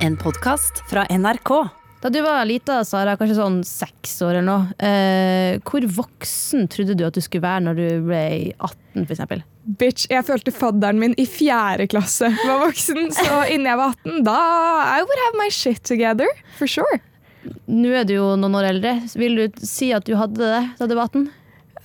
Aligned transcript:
En 0.00 0.16
podkast 0.16 0.82
fra 0.90 1.06
NRK. 1.10 1.68
Da 2.00 2.08
du 2.08 2.22
var 2.24 2.44
lita, 2.48 2.78
Sara, 2.88 3.12
kanskje 3.20 3.36
sånn 3.36 3.58
seks 3.66 4.14
år 4.24 4.38
eller 4.38 4.46
noe, 4.46 4.70
eh, 4.80 5.58
hvor 5.68 5.84
voksen 5.84 6.64
trodde 6.72 6.96
du 6.96 7.04
at 7.04 7.18
du 7.18 7.20
skulle 7.20 7.44
være 7.44 7.66
når 7.66 7.76
du 7.76 8.06
ble 8.06 8.22
18, 8.56 9.04
f.eks.? 9.04 9.44
Bitch, 9.80 10.06
jeg 10.08 10.24
følte 10.24 10.54
fadderen 10.56 11.02
min 11.02 11.16
i 11.20 11.26
fjerde 11.28 11.90
klasse 11.92 12.30
var 12.46 12.62
voksen, 12.64 13.10
så 13.12 13.42
innen 13.52 13.68
jeg 13.68 13.80
var 13.82 13.92
18, 14.00 14.24
da 14.24 14.38
I 14.96 15.04
would 15.04 15.24
have 15.26 15.42
my 15.42 15.50
shit 15.52 15.84
together, 15.84 16.32
for 16.56 16.70
sure. 16.70 17.02
Nå 17.68 17.92
er 18.00 18.08
du 18.08 18.16
jo 18.16 18.32
noen 18.40 18.56
år 18.56 18.70
eldre. 18.72 18.96
Vil 19.20 19.36
du 19.36 19.60
si 19.68 19.92
at 19.96 20.08
du 20.08 20.16
hadde 20.16 20.40
det 20.40 20.64
da 20.80 20.88
du 20.88 20.96
var 20.96 21.12
18? 21.12 21.28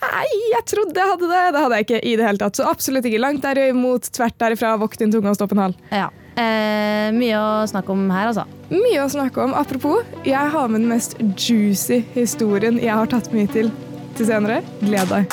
Nei, 0.06 0.28
jeg 0.54 0.64
trodde 0.72 1.00
jeg 1.00 1.12
hadde 1.12 1.28
det. 1.32 1.44
Det 1.56 1.62
hadde 1.64 1.78
jeg 1.80 1.86
ikke 1.88 2.00
i 2.04 2.16
det 2.20 2.26
hele 2.28 2.40
tatt. 2.42 2.58
Så 2.60 2.66
absolutt 2.68 3.08
ikke. 3.08 3.22
Langt 3.24 3.44
derimot, 3.44 4.08
tvert 4.16 4.36
derifra. 4.44 4.76
Vokt 4.80 5.00
din 5.00 5.14
tunge 5.14 5.32
og 5.32 5.38
stopp 5.40 5.56
en 5.56 5.64
hal. 5.64 5.76
Ja. 5.96 6.10
Eh, 6.36 7.14
mye 7.16 7.36
å 7.40 7.64
snakke 7.72 7.94
om 7.94 8.10
her, 8.12 8.34
altså. 8.34 8.44
Mye 8.68 9.04
å 9.06 9.12
snakke 9.12 9.40
om. 9.46 9.54
Apropos, 9.56 10.04
jeg 10.28 10.52
har 10.52 10.68
med 10.68 10.84
den 10.84 10.92
mest 10.92 11.16
juicy 11.40 12.02
historien 12.16 12.80
jeg 12.82 12.92
har 12.92 13.08
tatt 13.08 13.32
mye 13.32 13.48
til 13.52 13.72
til 14.16 14.28
senere. 14.28 14.62
Gled 14.84 15.12
deg. 15.12 15.32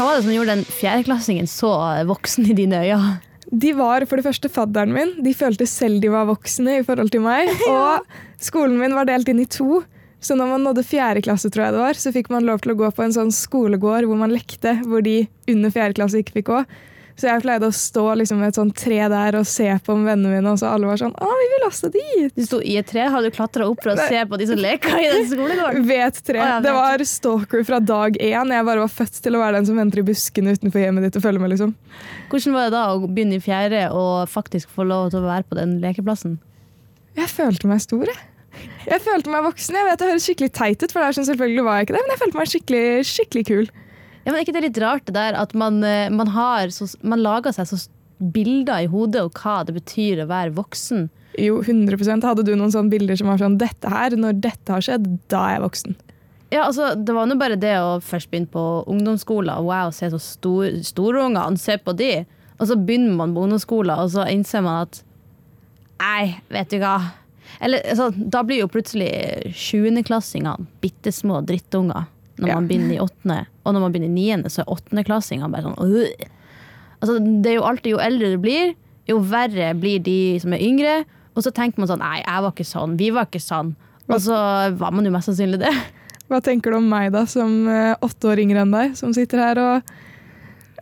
Hva 0.00 0.06
var 0.06 0.16
det 0.16 0.24
som 0.24 0.32
gjorde 0.32 0.54
den 0.54 0.62
fjerdeklassingen 0.64 1.48
så 1.48 1.74
voksen 2.08 2.48
i 2.48 2.56
dine 2.56 2.84
øyne? 2.86 3.29
De 3.50 3.72
var 3.74 4.06
for 4.06 4.20
det 4.20 4.26
første 4.26 4.50
fadderen 4.52 4.92
min. 4.94 5.16
De 5.24 5.32
følte 5.34 5.66
selv 5.66 5.98
de 6.02 6.10
var 6.12 6.28
voksne 6.28 6.80
i 6.80 6.84
forhold 6.86 7.10
til 7.10 7.24
meg. 7.24 7.50
Og 7.72 8.06
skolen 8.42 8.78
min 8.78 8.94
var 8.94 9.08
delt 9.10 9.30
inn 9.30 9.42
i 9.42 9.48
to. 9.50 9.82
Så 10.20 10.36
når 10.36 10.50
man 10.52 10.64
nådde 10.66 10.84
fjerde 10.84 11.22
klasse, 11.24 11.48
tror 11.50 11.66
jeg 11.66 11.74
det 11.74 11.80
var, 11.80 11.96
så 11.96 12.12
fikk 12.12 12.28
man 12.30 12.44
lov 12.46 12.60
til 12.60 12.74
å 12.74 12.78
gå 12.82 12.90
på 12.92 13.06
en 13.06 13.14
sånn 13.14 13.32
skolegård 13.32 14.04
hvor 14.06 14.20
man 14.20 14.34
lekte, 14.34 14.76
hvor 14.84 15.00
de 15.04 15.22
under 15.48 15.72
fjerde 15.72 15.96
klasse 15.96 16.20
ikke 16.20 16.36
fikk 16.38 16.50
gå. 16.50 16.60
Så 17.20 17.28
jeg 17.28 17.42
pleide 17.44 17.68
å 17.68 17.74
stå 17.74 18.02
liksom 18.16 18.38
ved 18.40 18.54
et 18.54 18.56
sånt 18.56 18.72
tre 18.80 18.96
der 19.12 19.36
og 19.36 19.44
se 19.48 19.66
på 19.84 19.92
med 19.98 20.08
vennene 20.08 20.38
mine, 20.38 20.52
og 20.54 20.60
så 20.60 20.70
alle 20.72 20.88
var 20.88 21.00
sånn 21.02 21.12
Å, 21.12 21.26
vi 21.36 21.48
vil 21.52 21.66
også 21.66 21.90
dit! 21.92 22.30
Du 22.32 22.46
sto 22.46 22.60
i 22.64 22.78
et 22.80 22.88
tre. 22.88 23.02
Har 23.12 23.20
du 23.20 23.28
klatra 23.34 23.66
opp 23.68 23.82
for 23.84 23.92
å 23.92 24.06
se 24.08 24.22
på 24.30 24.38
de 24.40 24.46
som 24.48 24.60
leker 24.60 24.96
i 24.96 25.10
den 25.12 25.26
skolegården? 25.28 25.84
Ved 25.90 26.04
et 26.06 26.20
tre. 26.30 26.40
Å, 26.40 26.46
ja, 26.54 26.56
det 26.64 26.72
var 26.72 27.04
stalker 27.10 27.66
fra 27.68 27.82
dag 27.84 28.16
én. 28.16 28.54
Jeg 28.56 28.68
bare 28.70 28.86
var 28.86 28.94
født 28.94 29.20
til 29.20 29.36
å 29.36 29.42
være 29.42 29.58
den 29.58 29.68
som 29.68 29.82
venter 29.82 30.00
i 30.00 30.06
buskene 30.08 30.56
utenfor 30.56 30.80
hjemmet 30.80 31.08
ditt 31.08 31.20
og 31.20 31.26
følger 31.26 31.44
med, 31.44 31.52
liksom. 31.52 31.76
Hvordan 32.32 32.56
var 32.56 32.70
det 32.70 32.74
da 32.78 32.86
å 32.94 33.02
begynne 33.04 33.36
i 33.36 33.44
fjerde 33.44 33.84
og 33.92 34.32
faktisk 34.32 34.72
få 34.72 34.88
lov 34.88 35.12
til 35.12 35.20
å 35.20 35.28
være 35.28 35.44
på 35.50 35.60
den 35.60 35.76
lekeplassen? 35.84 36.38
Jeg 37.20 37.28
følte 37.34 37.68
meg 37.68 37.84
stor, 37.84 38.06
jeg. 38.08 38.26
Jeg 38.88 39.04
følte 39.04 39.30
meg 39.30 39.44
voksen. 39.44 39.76
Jeg 39.76 39.90
vet 39.90 40.00
Det 40.00 40.08
høres 40.08 40.26
skikkelig 40.26 40.52
teit 40.56 40.80
ut, 40.80 40.88
for 40.88 41.02
det 41.02 41.10
er 41.10 41.20
sånn 41.20 41.28
selvfølgelig 41.28 41.68
var 41.68 41.78
jeg 41.78 41.90
ikke 41.90 41.98
det, 41.98 42.02
men 42.06 42.14
jeg 42.14 42.22
følte 42.24 42.40
meg 42.40 42.52
skikkelig, 42.54 42.84
skikkelig 43.12 43.46
kul. 43.52 43.72
Ja, 44.24 44.32
men 44.32 44.36
Er 44.40 44.44
ikke 44.44 44.56
det 44.58 44.66
litt 44.68 44.82
rart 44.82 45.06
det 45.08 45.14
der 45.16 45.38
at 45.38 45.54
man, 45.54 45.82
eh, 45.84 46.10
man, 46.12 46.28
har 46.34 46.68
så, 46.74 46.88
man 47.02 47.22
lager 47.24 47.54
seg 47.56 47.70
så 47.70 47.78
bilder 48.20 48.84
i 48.84 48.90
hodet 48.92 49.22
om 49.24 49.30
hva 49.32 49.64
det 49.64 49.74
betyr 49.78 50.24
å 50.24 50.28
være 50.28 50.52
voksen? 50.58 51.08
Jo, 51.40 51.60
100 51.62 52.26
Hadde 52.26 52.44
du 52.44 52.52
noen 52.58 52.72
sånne 52.74 52.90
bilder 52.92 53.16
som 53.16 53.30
var 53.30 53.38
sånn 53.40 53.56
Dette 53.60 53.88
her, 53.88 54.16
når 54.18 54.40
dette 54.42 54.74
har 54.74 54.84
skjedd, 54.84 55.06
da 55.30 55.44
er 55.46 55.54
jeg 55.56 55.64
voksen. 55.64 55.96
Ja, 56.50 56.64
altså, 56.66 56.94
Det 56.98 57.14
var 57.14 57.28
nå 57.30 57.36
bare 57.38 57.56
det 57.60 57.76
å 57.78 58.00
først 58.02 58.30
begynne 58.32 58.50
på 58.50 58.64
ungdomsskolen. 58.90 59.62
Wow, 59.64 59.92
se 59.94 60.10
så 60.10 60.18
stor, 60.18 61.20
unger, 61.22 61.56
se 61.56 61.78
på 61.78 61.94
de. 61.96 62.26
Og 62.58 62.66
så 62.68 62.76
begynner 62.76 63.14
man 63.16 63.34
på 63.34 63.46
ungdomsskolen, 63.46 63.94
og 64.02 64.10
så 64.12 64.26
innser 64.28 64.66
man 64.66 64.88
at 64.88 65.02
Nei, 66.00 66.40
vet 66.48 66.70
du 66.72 66.78
hva. 66.80 66.96
Eller, 67.60 67.82
altså, 67.92 68.08
da 68.16 68.40
blir 68.46 68.62
jo 68.62 68.70
plutselig 68.72 69.10
sjuendeklassingene 69.54 70.64
bitte 70.80 71.12
små 71.12 71.42
drittunger 71.44 72.06
når 72.40 72.48
Ja. 72.48 72.54
man 72.54 72.68
begynner 72.68 72.94
i 72.94 73.02
åttende. 73.04 73.46
Og 73.64 73.74
når 73.74 73.82
man 73.84 73.92
begynner 73.94 74.10
i 74.10 74.16
niende, 74.16 74.50
så 74.52 74.62
er 74.62 74.72
åttendeklassingene 74.72 75.50
bare 75.52 75.68
sånn! 75.68 76.28
Altså, 77.00 77.16
Det 77.20 77.52
er 77.52 77.58
jo 77.58 77.66
alltid 77.68 77.94
jo 77.94 78.02
eldre 78.02 78.32
du 78.34 78.40
blir, 78.40 78.74
jo 79.08 79.18
verre 79.24 79.72
blir 79.78 80.02
de 80.04 80.18
som 80.42 80.52
er 80.56 80.64
yngre. 80.64 80.98
Og 81.36 81.44
så 81.44 81.52
tenker 81.54 81.80
man 81.80 81.88
sånn 81.90 82.02
Nei, 82.02 82.18
jeg 82.22 82.44
var 82.44 82.52
ikke 82.54 82.68
sånn. 82.68 82.98
Vi 83.00 83.10
var 83.14 83.28
ikke 83.28 83.42
sånn. 83.42 83.74
Og 84.10 84.18
så 84.24 84.36
var 84.80 84.92
man 84.94 85.06
jo 85.06 85.12
mest 85.14 85.30
sannsynlig 85.30 85.60
det. 85.62 85.72
Hva 86.30 86.40
tenker 86.44 86.72
du 86.72 86.78
om 86.78 86.86
meg, 86.90 87.10
da, 87.14 87.24
som 87.26 87.66
eh, 87.70 87.94
åtte 88.06 88.30
år 88.30 88.42
yngre 88.42 88.62
enn 88.64 88.74
deg, 88.74 88.92
som 88.98 89.14
sitter 89.14 89.42
her 89.42 89.60
og 89.62 89.96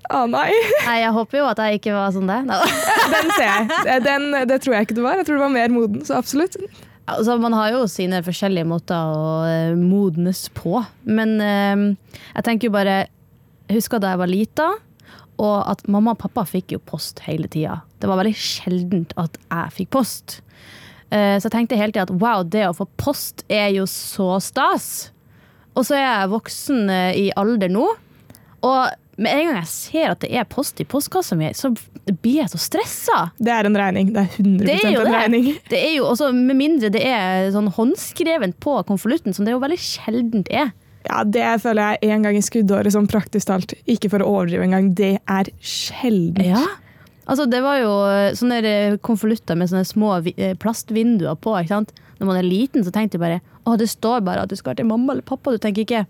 Å 0.08 0.22
nei! 0.28 0.50
Nei, 0.86 0.98
Jeg 1.02 1.12
håper 1.12 1.40
jo 1.40 1.46
at 1.50 1.58
jeg 1.60 1.80
ikke 1.80 1.94
var 1.96 2.12
sånn 2.14 2.28
det. 2.30 2.38
Den 3.14 3.32
ser 3.36 3.48
jeg. 3.48 4.02
Den, 4.06 4.28
det 4.48 4.60
tror 4.64 4.76
jeg 4.78 4.88
ikke 4.88 4.96
du 4.96 5.02
var. 5.04 5.18
Jeg 5.20 5.28
tror 5.28 5.40
du 5.40 5.44
var 5.44 5.52
mer 5.52 5.72
moden, 5.72 6.04
så 6.08 6.16
absolutt. 6.20 6.56
Altså, 7.08 7.38
man 7.40 7.56
har 7.56 7.72
jo 7.72 7.86
sine 7.90 8.20
forskjellige 8.24 8.68
måter 8.68 9.14
å 9.16 9.30
eh, 9.48 9.76
modnes 9.78 10.46
på. 10.56 10.82
Men 11.08 11.38
eh, 11.40 11.86
jeg 12.34 12.46
tenker 12.46 12.68
jo 12.68 12.76
bare 12.76 12.98
husker 13.72 14.00
da 14.00 14.12
jeg 14.14 14.22
var 14.22 14.30
lita, 14.30 14.68
og 15.38 15.56
at 15.70 15.84
mamma 15.90 16.16
og 16.16 16.20
pappa 16.22 16.44
fikk 16.48 16.74
jo 16.74 16.82
post 16.82 17.22
hele 17.26 17.48
tida. 17.50 17.80
Det 18.00 18.10
var 18.10 18.18
veldig 18.20 18.34
sjeldent 18.34 19.14
at 19.20 19.38
jeg 19.44 19.74
fikk 19.76 19.92
post. 19.94 20.40
Eh, 21.08 21.36
så 21.38 21.46
jeg 21.46 21.54
tenkte 21.54 21.78
hele 21.78 21.94
tida 21.94 22.08
at 22.08 22.14
wow, 22.20 22.42
det 22.44 22.66
å 22.68 22.76
få 22.76 22.88
post 23.00 23.44
er 23.48 23.70
jo 23.76 23.86
så 23.88 24.36
stas. 24.42 25.10
Og 25.78 25.86
så 25.86 25.96
er 25.98 26.04
jeg 26.04 26.32
voksen 26.34 26.90
eh, 26.90 27.20
i 27.22 27.26
alder 27.38 27.70
nå, 27.72 27.86
og 28.66 28.80
med 29.18 29.32
en 29.34 29.48
gang 29.48 29.56
jeg 29.58 29.68
ser 29.72 30.12
at 30.14 30.20
det 30.22 30.30
er 30.38 30.44
post 30.48 30.78
i 30.80 30.86
postkassa 30.86 31.34
mi, 31.38 31.48
så 31.58 31.72
blir 32.22 32.38
jeg 32.44 32.50
så 32.52 32.60
stressa. 32.62 33.16
Det 33.42 33.50
er 33.52 33.66
en 33.68 33.76
regning. 33.78 34.12
Det 34.14 34.22
er 34.22 34.36
100 34.38 34.66
Det 34.66 34.76
er 34.78 34.88
en 34.88 34.98
det. 35.04 35.14
regning. 35.14 35.48
Det 35.68 35.80
er 35.90 35.94
jo 35.96 36.04
også, 36.12 36.28
Med 36.34 36.56
mindre 36.56 36.90
det 36.94 37.02
er 37.04 37.50
sånn 37.54 37.70
håndskrevet 37.74 38.54
på 38.62 38.76
konvolutten, 38.88 39.34
som 39.34 39.44
det 39.44 39.52
jo 39.56 39.60
veldig 39.62 39.78
sjeldent 39.82 40.48
er. 40.54 40.70
Ja, 41.08 41.22
Det 41.24 41.44
føler 41.62 41.96
jeg 41.98 42.10
én 42.12 42.22
gang 42.26 42.36
i 42.36 42.42
skuddåret, 42.44 42.92
sånn 42.92 43.08
praktisk 43.10 43.46
talt. 43.50 43.74
Ikke 43.88 44.10
for 44.12 44.22
å 44.22 44.28
overdrive 44.28 44.66
engang. 44.66 44.94
Det 44.94 45.16
er 45.26 45.50
sjeldent. 45.60 46.44
Ja. 46.46 46.62
Altså, 47.28 47.44
det 47.50 47.60
var 47.62 47.78
jo 47.82 47.92
sånne 48.38 48.62
der 48.64 48.96
konvolutter 49.04 49.56
med 49.58 49.68
sånne 49.68 49.84
små 49.84 50.14
eh, 50.36 50.54
plastvinduer 50.56 51.36
på. 51.36 51.52
ikke 51.60 51.74
sant? 51.74 51.92
Når 52.20 52.26
man 52.30 52.38
er 52.40 52.46
liten, 52.46 52.84
så 52.86 52.92
tenkte 52.94 53.18
jeg 53.18 53.20
bare 53.24 53.40
å, 53.66 53.76
det 53.76 53.88
står 53.92 54.22
bare 54.26 54.46
at 54.46 54.50
du 54.52 54.56
skal 54.56 54.78
til 54.78 54.88
mamma 54.88 55.12
eller 55.12 55.26
pappa. 55.28 55.52
Du 55.52 55.58
tenker 55.58 55.84
ikke 55.84 56.06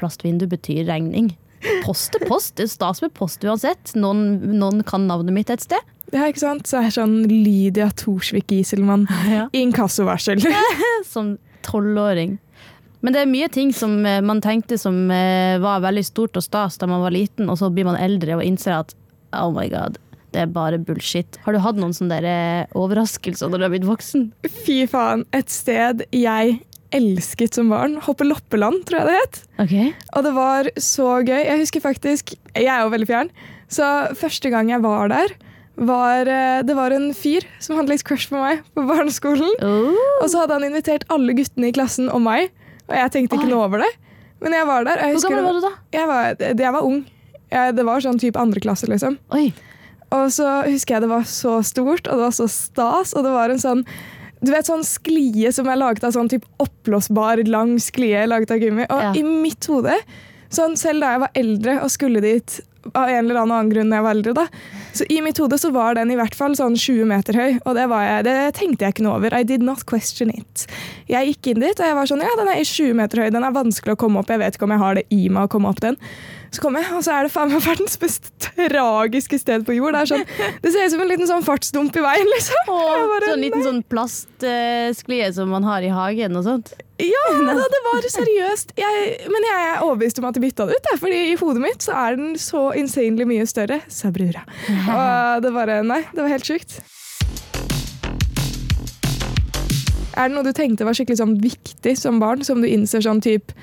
plastvindu 0.00 0.46
betyr 0.50 0.86
regning. 0.88 1.32
Post 1.84 2.16
er 2.18 2.26
post. 2.28 2.54
Det 2.58 2.66
er 2.66 2.72
stas 2.72 3.02
med 3.04 3.12
post 3.16 3.44
uansett. 3.46 3.94
Noen, 3.98 4.40
noen 4.58 4.82
kan 4.86 5.06
navnet 5.08 5.34
mitt 5.36 5.52
et 5.52 5.64
sted. 5.64 5.90
Ja, 6.12 6.26
ikke 6.28 6.42
sant? 6.42 6.68
Så 6.68 6.80
er 6.82 6.92
sånn 6.92 7.22
Lydia 7.30 7.90
Thorsvik 7.96 8.52
Giselmann. 8.52 9.06
Ja. 9.32 9.46
Inkassovarsel. 9.56 10.42
Som 11.14 11.36
tolvåring. 11.66 12.38
Men 13.02 13.14
det 13.14 13.24
er 13.24 13.30
mye 13.30 13.48
ting 13.50 13.72
som 13.74 13.96
eh, 14.06 14.20
man 14.22 14.40
tenkte 14.42 14.76
som 14.78 15.10
eh, 15.10 15.58
var 15.62 15.82
veldig 15.82 16.04
stort 16.06 16.38
og 16.38 16.44
stas 16.44 16.78
da 16.78 16.86
man 16.86 17.02
var 17.02 17.14
liten, 17.14 17.50
og 17.50 17.58
så 17.58 17.70
blir 17.74 17.88
man 17.88 17.98
eldre 17.98 18.36
og 18.38 18.44
innser 18.46 18.76
at 18.76 18.94
oh 19.34 19.50
my 19.50 19.64
god, 19.72 19.98
det 20.34 20.44
er 20.44 20.52
bare 20.54 20.78
bullshit. 20.78 21.38
Har 21.42 21.56
du 21.56 21.58
hatt 21.64 21.80
noen 21.80 21.94
sånne 21.96 22.20
der, 22.20 22.28
eh, 22.30 22.76
overraskelser 22.78 23.50
når 23.50 23.58
du 23.58 23.66
har 23.66 23.72
blitt 23.74 23.88
voksen? 23.88 24.28
Fy 24.62 24.84
faen. 24.90 25.26
Et 25.34 25.50
sted 25.50 26.04
jeg 26.14 26.60
elsket 26.96 27.56
som 27.58 27.70
barn. 27.72 27.96
Hoppeloppeland, 28.04 28.84
tror 28.88 29.02
jeg 29.02 29.08
det 29.08 29.16
het. 29.20 29.40
Okay. 29.64 29.88
Og 30.16 30.26
det 30.26 30.34
var 30.36 30.68
så 30.80 31.08
gøy. 31.22 31.40
Jeg 31.40 31.62
husker 31.62 31.84
faktisk 31.84 32.34
Jeg 32.34 32.68
er 32.68 32.84
jo 32.84 32.92
veldig 32.92 33.08
fjern. 33.08 33.32
Så 33.72 33.86
første 34.18 34.52
gang 34.52 34.68
jeg 34.70 34.82
var 34.84 35.08
der, 35.08 35.32
var 35.80 36.28
eh, 36.28 36.60
Det 36.68 36.74
var 36.76 36.92
en 36.92 37.14
fyr 37.16 37.46
som 37.64 37.78
hadde 37.78 37.94
litt 37.94 38.04
crush 38.04 38.28
på 38.28 38.36
meg 38.36 38.60
på 38.76 38.84
barneskolen. 38.88 39.54
Oh. 39.64 39.96
Og 40.20 40.28
så 40.28 40.42
hadde 40.42 40.58
han 40.58 40.68
invitert 40.68 41.06
alle 41.12 41.34
guttene 41.38 41.70
i 41.70 41.74
klassen 41.74 42.12
og 42.12 42.20
meg. 42.24 42.52
Og 42.90 42.96
jeg 42.98 43.14
tenkte 43.14 43.38
ikke 43.38 43.48
noe 43.48 43.66
over 43.66 43.84
det. 43.84 43.90
Men 44.42 44.56
jeg 44.58 44.68
var 44.68 44.84
der. 44.84 45.00
Jeg, 45.06 45.16
Hvor 45.16 45.30
gammel 45.30 45.46
var 45.48 45.58
du 45.58 45.64
da? 45.64 45.74
jeg, 45.94 46.08
var, 46.10 46.40
jeg 46.66 46.76
var 46.76 46.88
ung. 46.88 47.02
Jeg, 47.52 47.76
det 47.76 47.84
var 47.86 48.02
sånn 48.04 48.20
type 48.20 48.40
andre 48.40 48.62
klasse, 48.64 48.88
liksom. 48.90 49.16
Oi. 49.36 49.52
Og 50.12 50.32
så 50.34 50.48
husker 50.66 50.96
jeg 50.96 51.06
det 51.06 51.12
var 51.12 51.24
så 51.28 51.58
stort, 51.64 52.08
og 52.08 52.18
det 52.18 52.26
var 52.26 52.34
så 52.36 52.48
stas, 52.50 53.14
og 53.16 53.24
det 53.24 53.32
var 53.32 53.52
en 53.52 53.62
sånn 53.62 53.86
du 54.42 54.50
vet 54.50 54.66
sånn 54.66 54.82
sklie 54.86 55.52
som 55.54 55.68
er 55.70 55.78
laget 55.78 56.04
av 56.04 56.12
sånn 56.16 56.28
typ 56.32 56.44
oppblåsbar, 56.62 57.44
lang 57.48 57.76
sklie 57.82 58.24
laget 58.26 58.50
av 58.50 58.58
gummi. 58.62 58.86
Og 58.90 59.00
Ja. 59.02 59.12
i 59.14 59.22
mitt 59.22 59.64
hode, 59.70 59.94
sånn 60.50 60.76
selv 60.76 61.00
da 61.00 61.12
jeg 61.12 61.20
var 61.20 61.30
eldre 61.34 61.82
og 61.82 61.90
skulle 61.90 62.20
dit 62.20 62.60
av 62.98 63.08
en 63.08 63.30
eller 63.30 63.38
annen 63.44 63.70
grunn 63.70 63.90
da 63.90 64.00
jeg 64.00 64.02
var 64.02 64.14
eldre, 64.16 64.32
da, 64.34 64.46
så 64.92 65.06
i 65.08 65.20
mitt 65.22 65.38
hode 65.38 65.54
så 65.62 65.70
var 65.72 65.94
den 65.94 66.10
i 66.10 66.16
hvert 66.18 66.34
fall 66.34 66.56
sånn 66.58 66.74
20 66.74 67.06
meter 67.06 67.38
høy, 67.38 67.60
og 67.64 67.76
det, 67.78 67.86
var 67.88 68.02
jeg, 68.02 68.24
det 68.26 68.34
tenkte 68.58 68.84
jeg 68.84 68.96
ikke 68.96 69.04
noe 69.06 69.20
over. 69.20 69.32
I 69.38 69.44
did 69.44 69.62
not 69.62 69.86
question 69.86 70.30
it. 70.34 70.66
Jeg 71.08 71.30
gikk 71.30 71.52
inn 71.52 71.60
dit, 71.62 71.78
og 71.78 71.86
jeg 71.86 71.94
var 71.94 72.10
sånn, 72.10 72.24
ja, 72.26 72.34
den 72.36 72.50
er 72.50 72.58
20 72.66 72.92
meter 72.98 73.22
høy, 73.22 73.30
den 73.30 73.44
er 73.46 73.54
vanskelig 73.54 73.94
å 73.94 74.00
komme 74.02 74.18
opp, 74.18 74.34
jeg 74.34 74.42
vet 74.42 74.58
ikke 74.58 74.66
om 74.66 74.74
jeg 74.74 74.82
har 74.82 74.98
det 74.98 75.06
i 75.14 75.28
meg 75.28 75.46
å 75.46 75.52
komme 75.54 75.70
opp 75.70 75.80
den. 75.80 75.96
Så 76.52 76.60
kom 76.60 76.76
jeg, 76.76 76.84
og 76.92 77.00
så 77.00 77.14
er 77.16 77.24
det 77.24 77.32
faen 77.32 77.48
meg 77.48 77.62
verdens 77.64 77.94
mest 78.02 78.26
tragiske 78.44 79.38
sted 79.40 79.62
på 79.64 79.72
jord. 79.78 79.96
Det, 79.96 80.02
sånn, 80.10 80.24
det 80.60 80.72
ser 80.74 80.84
ut 80.84 80.92
som 80.92 81.00
en 81.00 81.08
liten 81.08 81.28
sånn 81.30 81.46
fartsdump 81.46 81.96
i 81.96 82.02
veien, 82.04 82.28
liksom. 82.28 82.68
Og 82.74 83.12
bare, 83.14 83.30
Sånn 83.32 83.40
liten 83.40 83.64
sånn 83.64 83.80
plastsklie 83.88 85.30
som 85.32 85.48
man 85.48 85.64
har 85.64 85.86
i 85.86 85.88
hagen 85.92 86.36
og 86.36 86.44
sånt. 86.44 86.74
Ja, 87.00 87.24
da, 87.40 87.56
det 87.56 87.80
var 87.88 88.04
seriøst. 88.18 88.76
Jeg, 88.76 89.08
men 89.32 89.48
jeg 89.48 89.64
er 89.70 89.80
overbevist 89.80 90.20
om 90.20 90.28
at 90.28 90.36
de 90.36 90.44
bytta 90.44 90.68
det 90.68 90.76
ut. 90.76 90.92
Fordi 91.00 91.24
i 91.30 91.34
hodet 91.40 91.64
mitt 91.64 91.88
så 91.88 91.96
er 92.04 92.20
den 92.20 92.36
så 92.38 92.68
insanely 92.76 93.24
mye 93.32 93.48
større, 93.48 93.80
sa 93.88 94.12
brura. 94.12 94.44
Og 94.98 95.46
det 95.46 95.56
bare 95.56 95.80
Nei, 95.88 96.02
det 96.12 96.20
var 96.20 96.34
helt 96.36 96.52
sjukt. 96.52 96.82
Er 100.12 100.28
det 100.28 100.36
noe 100.36 100.44
du 100.44 100.52
tenkte 100.52 100.84
var 100.84 100.96
skikkelig 101.00 101.22
sånn 101.22 101.38
viktig 101.40 101.96
som 101.96 102.20
barn, 102.20 102.44
som 102.44 102.60
du 102.60 102.68
innser 102.68 103.00
sånn 103.00 103.24
type 103.24 103.56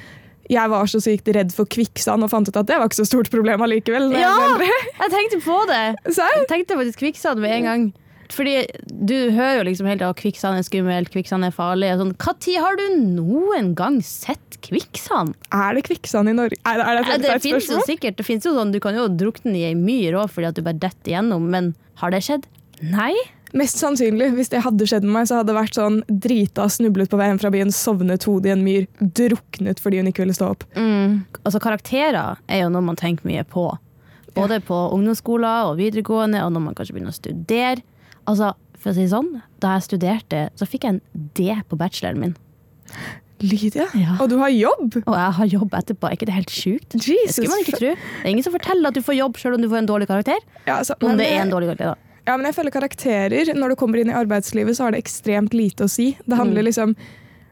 jeg 0.50 0.70
var 0.72 0.90
så 0.90 1.00
sykt 1.04 1.30
redd 1.36 1.52
for 1.54 1.70
kvikksand 1.70 2.26
og 2.26 2.32
fant 2.32 2.50
ut 2.50 2.58
at 2.58 2.68
det 2.70 2.78
var 2.82 2.90
ikke 2.90 3.02
så 3.04 3.08
stort 3.08 3.30
problem 3.34 3.62
allikevel. 3.66 4.12
jeg 4.16 4.22
Ja! 4.26 4.36
Jeg 5.04 5.12
tenkte 5.14 5.40
på 5.46 5.58
det! 5.70 5.84
Jeg 6.18 6.46
tenkte 6.50 6.78
faktisk 6.80 7.00
kvikksand 7.04 7.42
med 7.44 7.54
en 7.60 7.68
gang. 7.70 7.84
Fordi 8.30 8.60
du 8.86 9.32
hører 9.34 9.56
jo 9.58 9.64
liksom 9.66 9.88
helt 9.90 10.04
at 10.06 10.20
kvikksand 10.20 10.60
er 10.60 10.66
skummelt, 10.68 11.10
kvikksand 11.10 11.48
er 11.48 11.54
farlig. 11.56 11.90
Sånn. 11.98 12.12
Når 12.14 12.60
har 12.62 12.78
du 12.78 12.84
noen 13.16 13.72
gang 13.78 13.98
sett 14.06 14.60
kvikksand? 14.66 15.34
Er 15.56 15.74
det 15.74 15.86
kvikksand 15.88 16.30
i 16.30 16.36
Norge? 16.38 16.60
Er, 16.62 16.78
er 16.84 17.00
det 17.00 17.08
Ja, 17.08 17.16
et 17.40 17.42
det 17.42 17.50
jo 17.56 17.58
spørsmål? 17.58 17.88
sikkert. 17.90 18.20
Det 18.22 18.26
finnes 18.28 18.46
jo 18.46 18.54
sånn, 18.54 18.72
Du 18.76 18.80
kan 18.84 18.94
jo 18.94 19.08
drukne 19.10 19.56
i 19.58 19.66
ei 19.72 19.74
myr 19.74 20.20
òg 20.22 20.30
fordi 20.30 20.50
at 20.52 20.60
du 20.60 20.62
bare 20.62 20.78
detter 20.78 21.14
igjennom, 21.16 21.50
men 21.50 21.74
har 22.04 22.14
det 22.14 22.22
skjedd? 22.28 22.46
Nei. 22.86 23.16
Mest 23.58 23.80
sannsynlig, 23.82 24.28
hvis 24.38 24.50
det 24.54 24.62
hadde 24.62 24.86
skjedd 24.86 25.04
med 25.08 25.14
meg, 25.16 25.28
så 25.30 25.40
hadde 25.40 25.50
det 25.50 25.56
vært 25.58 25.78
sånn 25.78 26.00
drita, 26.08 26.68
snublet 26.70 27.10
på 27.10 27.18
vei 27.18 27.30
hjem 27.32 27.40
fra 27.42 27.50
byen, 27.54 27.72
sovnet 27.74 28.24
hodet 28.30 28.52
i 28.52 28.54
en 28.54 28.64
myr, 28.66 28.86
druknet 29.02 29.80
fordi 29.82 29.98
hun 30.02 30.10
ikke 30.12 30.22
ville 30.26 30.36
stå 30.38 30.52
opp. 30.54 30.64
Mm. 30.78 31.24
Altså 31.44 31.62
Karakterer 31.64 32.38
er 32.48 32.62
jo 32.64 32.70
noe 32.70 32.86
man 32.86 33.00
tenker 33.00 33.26
mye 33.26 33.44
på. 33.50 33.66
Både 34.36 34.60
på 34.62 34.78
ungdomsskoler 34.94 35.72
og 35.72 35.80
videregående, 35.82 36.44
og 36.46 36.54
når 36.54 36.62
man 36.68 36.76
kanskje 36.78 36.94
begynner 36.94 37.16
å 37.16 37.18
studere. 37.18 37.82
Altså, 38.30 38.52
for 38.78 38.92
å 38.92 38.96
si 38.96 39.08
det 39.08 39.14
sånn, 39.16 39.42
Da 39.60 39.74
jeg 39.76 39.88
studerte, 39.90 40.44
så 40.56 40.64
fikk 40.70 40.86
jeg 40.86 40.94
en 40.94 41.02
D 41.36 41.50
på 41.68 41.76
bacheloren 41.76 42.20
min. 42.22 42.36
Lydia, 43.42 43.86
Ja. 43.96 44.18
og 44.20 44.30
du 44.30 44.38
har 44.38 44.50
jobb! 44.52 44.98
Og 45.08 45.16
jeg 45.16 45.32
har 45.38 45.46
jobb 45.48 45.72
etterpå. 45.72 46.08
Er 46.10 46.16
ikke 46.18 46.26
det 46.28 46.36
helt 46.36 46.52
sjukt? 46.52 46.94
Jesus. 46.94 47.08
Det 47.08 47.34
skulle 47.36 47.50
man 47.56 47.64
ikke 47.64 47.78
tro. 47.80 47.92
Det 47.96 48.26
er 48.26 48.30
ingen 48.34 48.44
som 48.44 48.54
forteller 48.54 48.88
at 48.92 48.94
du 48.94 49.02
får 49.02 49.16
jobb 49.16 49.38
selv 49.40 49.56
om 49.56 49.62
du 49.64 49.70
får 49.72 49.78
en 49.80 49.88
dårlig 49.88 50.08
karakter. 50.08 50.40
Ja, 50.68 50.78
altså, 50.82 50.96
Om 51.02 51.16
det 51.18 51.28
er 51.32 51.42
en 51.46 51.50
dårlig 51.54 51.70
karakter, 51.72 51.96
da. 51.96 51.96
Ja, 52.28 52.36
men 52.38 52.46
jeg 52.50 52.56
føler 52.56 52.72
karakterer, 52.76 53.54
når 53.56 53.70
du 53.70 53.76
kommer 53.80 54.00
inn 54.02 54.10
i 54.12 54.18
arbeidslivet, 54.18 54.76
så 54.78 54.84
har 54.88 54.92
det 54.96 55.04
ekstremt 55.04 55.54
lite 55.54 55.86
å 55.86 55.90
si. 55.90 56.12
Det 56.26 56.38
handler 56.38 56.62
Mm. 56.64 56.70
liksom 56.72 56.96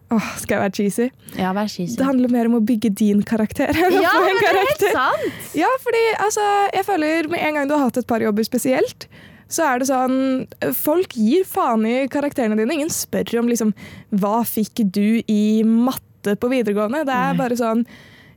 Åh, 0.09 0.27
skal 0.39 0.55
jeg 0.55 0.61
være 0.63 0.75
cheesy? 0.77 1.05
Ja, 1.35 1.49
vær 1.51 1.67
cheesy. 1.67 1.97
Det 1.99 2.05
handler 2.07 2.29
mer 2.31 2.45
om 2.47 2.53
å 2.55 2.61
bygge 2.63 2.93
din 2.95 3.19
karakter 3.27 3.73
Ja, 3.75 4.13
men 4.23 4.37
det 4.39 4.47
er 4.47 4.59
helt 4.61 4.85
sant! 4.95 5.49
Ja, 5.59 5.67
fordi 5.83 6.03
altså, 6.23 6.45
jeg 6.73 6.85
føler 6.87 7.27
med 7.27 7.41
en 7.43 7.53
gang 7.59 7.67
du 7.67 7.73
har 7.75 7.89
hatt 7.89 7.97
et 7.99 8.07
par 8.07 8.23
jobber 8.23 8.47
spesielt, 8.47 9.07
så 9.51 9.65
er 9.67 9.79
det 9.83 9.87
sånn 9.89 10.47
Folk 10.79 11.11
gir 11.19 11.43
faen 11.47 11.83
i 11.87 11.97
karakterene 12.07 12.55
dine. 12.55 12.71
Ingen 12.79 12.89
spør 12.91 13.39
om 13.41 13.47
liksom 13.51 13.73
Hva 14.15 14.45
fikk 14.47 14.85
du 14.95 15.19
i 15.27 15.63
matte 15.67 16.37
på 16.39 16.49
videregående? 16.55 17.03
Det 17.07 17.13
er 17.15 17.35
bare 17.43 17.59
sånn 17.59 17.83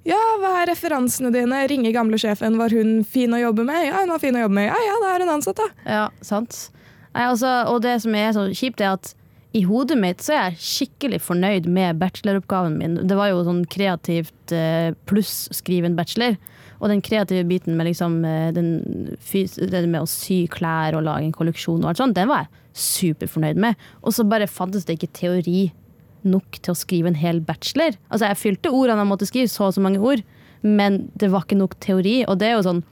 Ja, 0.09 0.19
hva 0.41 0.55
er 0.63 0.71
referansene 0.71 1.33
dine? 1.35 1.61
Ringe 1.69 1.93
gamle 1.93 2.19
sjefen. 2.21 2.57
Var 2.61 2.73
hun 2.77 3.01
fin 3.05 3.35
å 3.37 3.41
jobbe 3.41 3.67
med? 3.69 3.85
Ja, 3.91 4.01
hun 4.01 4.13
var 4.15 4.23
fin 4.23 4.37
å 4.37 4.45
jobbe 4.47 4.57
med. 4.57 4.71
Ja, 4.71 4.79
ja, 4.87 4.99
da 5.03 5.15
er 5.15 5.25
hun 5.25 5.33
ansatt, 5.37 5.61
da. 5.61 5.69
Ja, 5.85 6.05
sant. 6.25 6.69
Nei, 7.13 7.27
altså, 7.27 7.51
og 7.69 7.83
det 7.85 7.99
som 8.05 8.15
er 8.17 8.31
så 8.37 8.47
kjipt, 8.55 8.81
er 8.81 8.97
at 8.97 9.13
i 9.57 9.65
hodet 9.67 9.97
mitt 9.99 10.23
så 10.23 10.35
er 10.37 10.45
jeg 10.53 10.63
skikkelig 10.63 11.19
fornøyd 11.27 11.67
med 11.69 11.99
bacheloroppgaven 12.01 12.79
min. 12.79 12.95
Det 13.11 13.19
var 13.19 13.33
jo 13.33 13.43
sånn 13.45 13.65
kreativt 13.71 14.55
eh, 14.55 14.95
pluss 15.11 15.49
skrive 15.57 15.91
bachelor. 15.99 16.39
Og 16.81 16.89
den 16.89 17.03
kreative 17.05 17.45
biten 17.45 17.77
med, 17.77 17.91
liksom, 17.91 18.23
eh, 18.25 18.49
den 18.57 18.71
det 19.21 19.83
med 19.91 20.01
å 20.01 20.09
sy 20.09 20.47
klær 20.49 20.97
og 20.97 21.05
lage 21.05 21.27
en 21.27 21.37
kolleksjon, 21.37 21.83
og 21.83 21.91
alt 21.91 22.01
sånt, 22.01 22.17
den 22.17 22.31
var 22.31 22.47
jeg 22.47 22.57
superfornøyd 22.81 23.59
med. 23.61 23.77
Og 24.07 24.15
så 24.17 24.25
bare 24.25 24.49
fantes 24.49 24.87
det 24.87 24.97
ikke 24.97 25.13
teori 25.19 25.67
nok 26.29 26.61
til 26.61 26.75
å 26.75 26.79
skrive 26.79 27.11
en 27.11 27.19
hel 27.19 27.41
bachelor. 27.45 27.97
Altså, 28.09 28.29
jeg 28.29 28.41
fylte 28.41 28.73
ordene 28.75 29.05
jeg 29.05 29.11
måtte 29.11 29.29
skrive, 29.29 29.51
så 29.53 29.69
og 29.69 29.77
så 29.77 29.85
mange 29.85 30.03
ord, 30.03 30.25
men 30.63 31.03
det 31.21 31.31
var 31.33 31.47
ikke 31.47 31.61
nok 31.61 31.79
teori. 31.83 32.21
Og 32.29 32.41
det 32.41 32.51
er 32.51 32.59
jo 32.59 32.67
sånn 32.67 32.83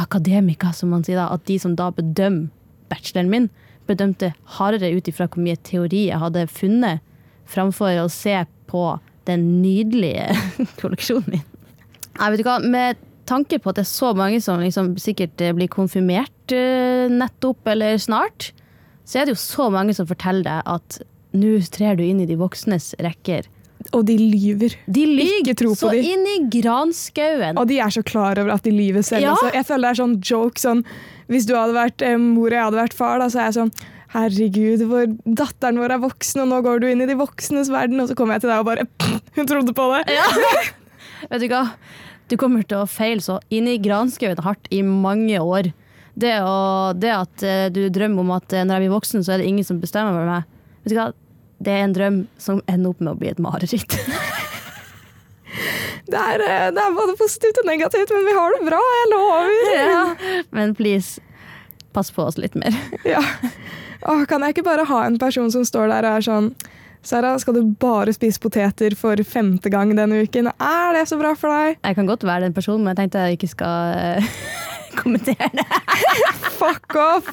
akademika, 0.00 0.72
som 0.76 0.92
man 0.92 1.04
sier 1.06 1.20
da, 1.20 1.30
at 1.32 1.46
de 1.48 1.58
som 1.62 1.76
da 1.78 1.90
bedømmer 1.94 2.50
bacheloren 2.90 3.32
min, 3.32 3.48
bedømte 3.86 4.32
hardere 4.58 4.92
ut 4.94 5.08
ifra 5.10 5.28
hvor 5.30 5.42
mye 5.42 5.58
teori 5.66 6.06
jeg 6.08 6.22
hadde 6.22 6.46
funnet, 6.50 7.02
framfor 7.46 8.02
å 8.02 8.08
se 8.10 8.34
på 8.70 8.84
den 9.26 9.46
nydelige 9.62 10.30
kolleksjonen 10.80 11.36
min. 11.36 11.44
Jeg 12.16 12.32
vet 12.32 12.42
ikke 12.42 12.54
hva, 12.54 12.70
Med 12.72 13.02
tanke 13.26 13.58
på 13.58 13.70
at 13.70 13.78
det 13.78 13.84
er 13.84 13.90
så 13.90 14.12
mange 14.16 14.38
som 14.42 14.62
liksom 14.62 14.94
sikkert 15.02 15.42
eh, 15.42 15.54
blir 15.54 15.70
konfirmert 15.70 16.54
eh, 16.54 17.10
nettopp 17.10 17.66
eller 17.72 17.98
snart, 18.02 18.52
så 19.06 19.20
er 19.20 19.26
det 19.26 19.36
jo 19.36 19.42
så 19.42 19.68
mange 19.74 19.94
som 19.94 20.06
forteller 20.08 20.46
deg 20.46 20.70
at 20.76 21.00
nå 21.38 21.56
trer 21.72 21.98
du 21.98 22.04
inn 22.06 22.22
i 22.24 22.28
de 22.28 22.38
voksnes 22.40 22.94
rekker. 23.02 23.48
Og 23.94 24.06
de 24.08 24.16
lyver. 24.18 24.74
De 24.90 25.02
lyver 25.06 25.42
Ikke 25.42 25.54
tro 25.60 25.74
på 25.74 25.78
så 25.78 25.90
de. 25.94 26.00
inn 26.02 26.24
i 26.26 26.38
granskauen. 26.50 27.58
Og 27.60 27.68
de 27.70 27.78
er 27.82 27.92
så 27.94 28.02
klar 28.06 28.38
over 28.40 28.54
at 28.56 28.64
de 28.66 28.72
lyver 28.74 29.04
selv. 29.06 29.22
Ja. 29.26 29.34
Altså. 29.36 29.52
Jeg 29.54 29.66
føler 29.68 29.84
det 29.86 29.92
er 29.92 30.00
sånn 30.00 30.16
joke 30.24 30.62
sånn 30.62 30.80
Hvis 31.30 31.46
du 31.46 31.52
hadde 31.58 31.76
vært 31.76 32.02
eh, 32.06 32.16
mor 32.18 32.48
og 32.48 32.56
jeg 32.56 32.64
hadde 32.68 32.80
vært 32.80 32.96
far, 32.96 33.20
da, 33.22 33.28
så 33.30 33.42
er 33.42 33.50
jeg 33.50 33.58
sånn 33.60 33.72
Herregud, 34.16 34.82
hvor 34.88 35.08
datteren 35.26 35.80
vår 35.82 35.92
er 35.96 36.00
voksen, 36.00 36.40
og 36.44 36.48
nå 36.48 36.60
går 36.64 36.78
du 36.80 36.86
inn 36.88 37.02
i 37.04 37.08
de 37.10 37.16
voksnes 37.18 37.68
verden. 37.74 38.00
Og 38.00 38.08
så 38.08 38.16
kommer 38.16 38.36
jeg 38.38 38.46
til 38.46 38.52
deg 38.52 38.62
og 38.62 38.68
bare 38.68 38.86
Hun 39.36 39.48
trodde 39.50 39.74
på 39.76 39.88
det. 39.92 40.04
Vet 41.30 41.42
du 41.42 41.48
hva? 41.52 41.64
Du 42.30 42.36
kommer 42.40 42.64
til 42.66 42.80
å 42.80 42.88
feile 42.90 43.22
så 43.22 43.38
inn 43.54 43.68
i 43.70 43.76
granskauen 43.82 44.40
hardt 44.46 44.70
i 44.74 44.80
mange 44.86 45.38
år. 45.42 45.68
Det, 46.16 46.32
å, 46.40 46.94
det 46.96 47.12
at 47.12 47.44
eh, 47.44 47.66
du 47.70 47.84
drømmer 47.92 48.24
om 48.24 48.32
at 48.38 48.54
eh, 48.56 48.64
når 48.64 48.78
jeg 48.78 48.86
blir 48.86 48.94
voksen, 48.94 49.26
så 49.26 49.34
er 49.34 49.42
det 49.42 49.50
ingen 49.50 49.66
som 49.68 49.82
bestemmer 49.82 50.16
over 50.16 50.30
meg. 50.30 50.48
Vet 50.86 50.94
du 50.94 50.96
hva? 50.96 51.10
Det 51.58 51.72
er 51.72 51.86
en 51.86 51.94
drøm 51.96 52.18
som 52.38 52.60
ender 52.68 52.92
opp 52.92 53.00
med 53.00 53.14
å 53.14 53.20
bli 53.20 53.32
et 53.32 53.42
mareritt. 53.42 53.96
Det 56.06 56.18
er, 56.18 56.42
eh, 56.44 56.68
det 56.70 56.78
er 56.78 56.92
både 56.94 57.16
positivt 57.18 57.58
og 57.58 57.66
negativt, 57.66 58.12
men 58.14 58.26
vi 58.28 58.34
har 58.36 58.52
det 58.54 58.66
bra, 58.68 58.78
jeg 58.78 59.08
lover. 59.10 59.48
ja. 59.90 60.42
Men 60.54 60.74
please, 60.78 61.20
pass 61.96 62.12
på 62.14 62.28
oss 62.28 62.38
litt 62.38 62.54
mer. 62.54 62.76
Ja. 63.16 63.22
Åh, 64.06 64.22
kan 64.30 64.44
jeg 64.44 64.54
ikke 64.54 64.66
bare 64.68 64.84
ha 64.86 65.00
en 65.06 65.18
person 65.18 65.50
som 65.50 65.64
står 65.66 65.88
der 65.90 66.06
og 66.06 66.18
er 66.18 66.26
sånn 66.26 66.50
Sara, 67.06 67.32
skal 67.38 67.54
du 67.54 67.74
bare 67.80 68.10
spise 68.14 68.40
poteter 68.42 68.94
for 68.98 69.18
femte 69.26 69.70
gang 69.70 69.92
denne 69.94 70.24
uken? 70.26 70.50
Er 70.58 70.96
det 70.96 71.04
så 71.10 71.18
bra 71.20 71.36
for 71.38 71.54
deg? 71.54 71.78
Jeg 71.78 71.98
kan 71.98 72.10
godt 72.10 72.26
være 72.26 72.48
den 72.48 72.54
personen, 72.54 72.82
men 72.82 72.94
jeg 72.94 73.04
tenkte 73.04 73.26
jeg 73.26 73.38
ikke 73.38 73.52
skal 73.54 73.94
eh, 73.94 74.30
kommentere 74.98 75.50
det. 75.54 75.68
Fuck 76.58 76.98
off! 76.98 77.30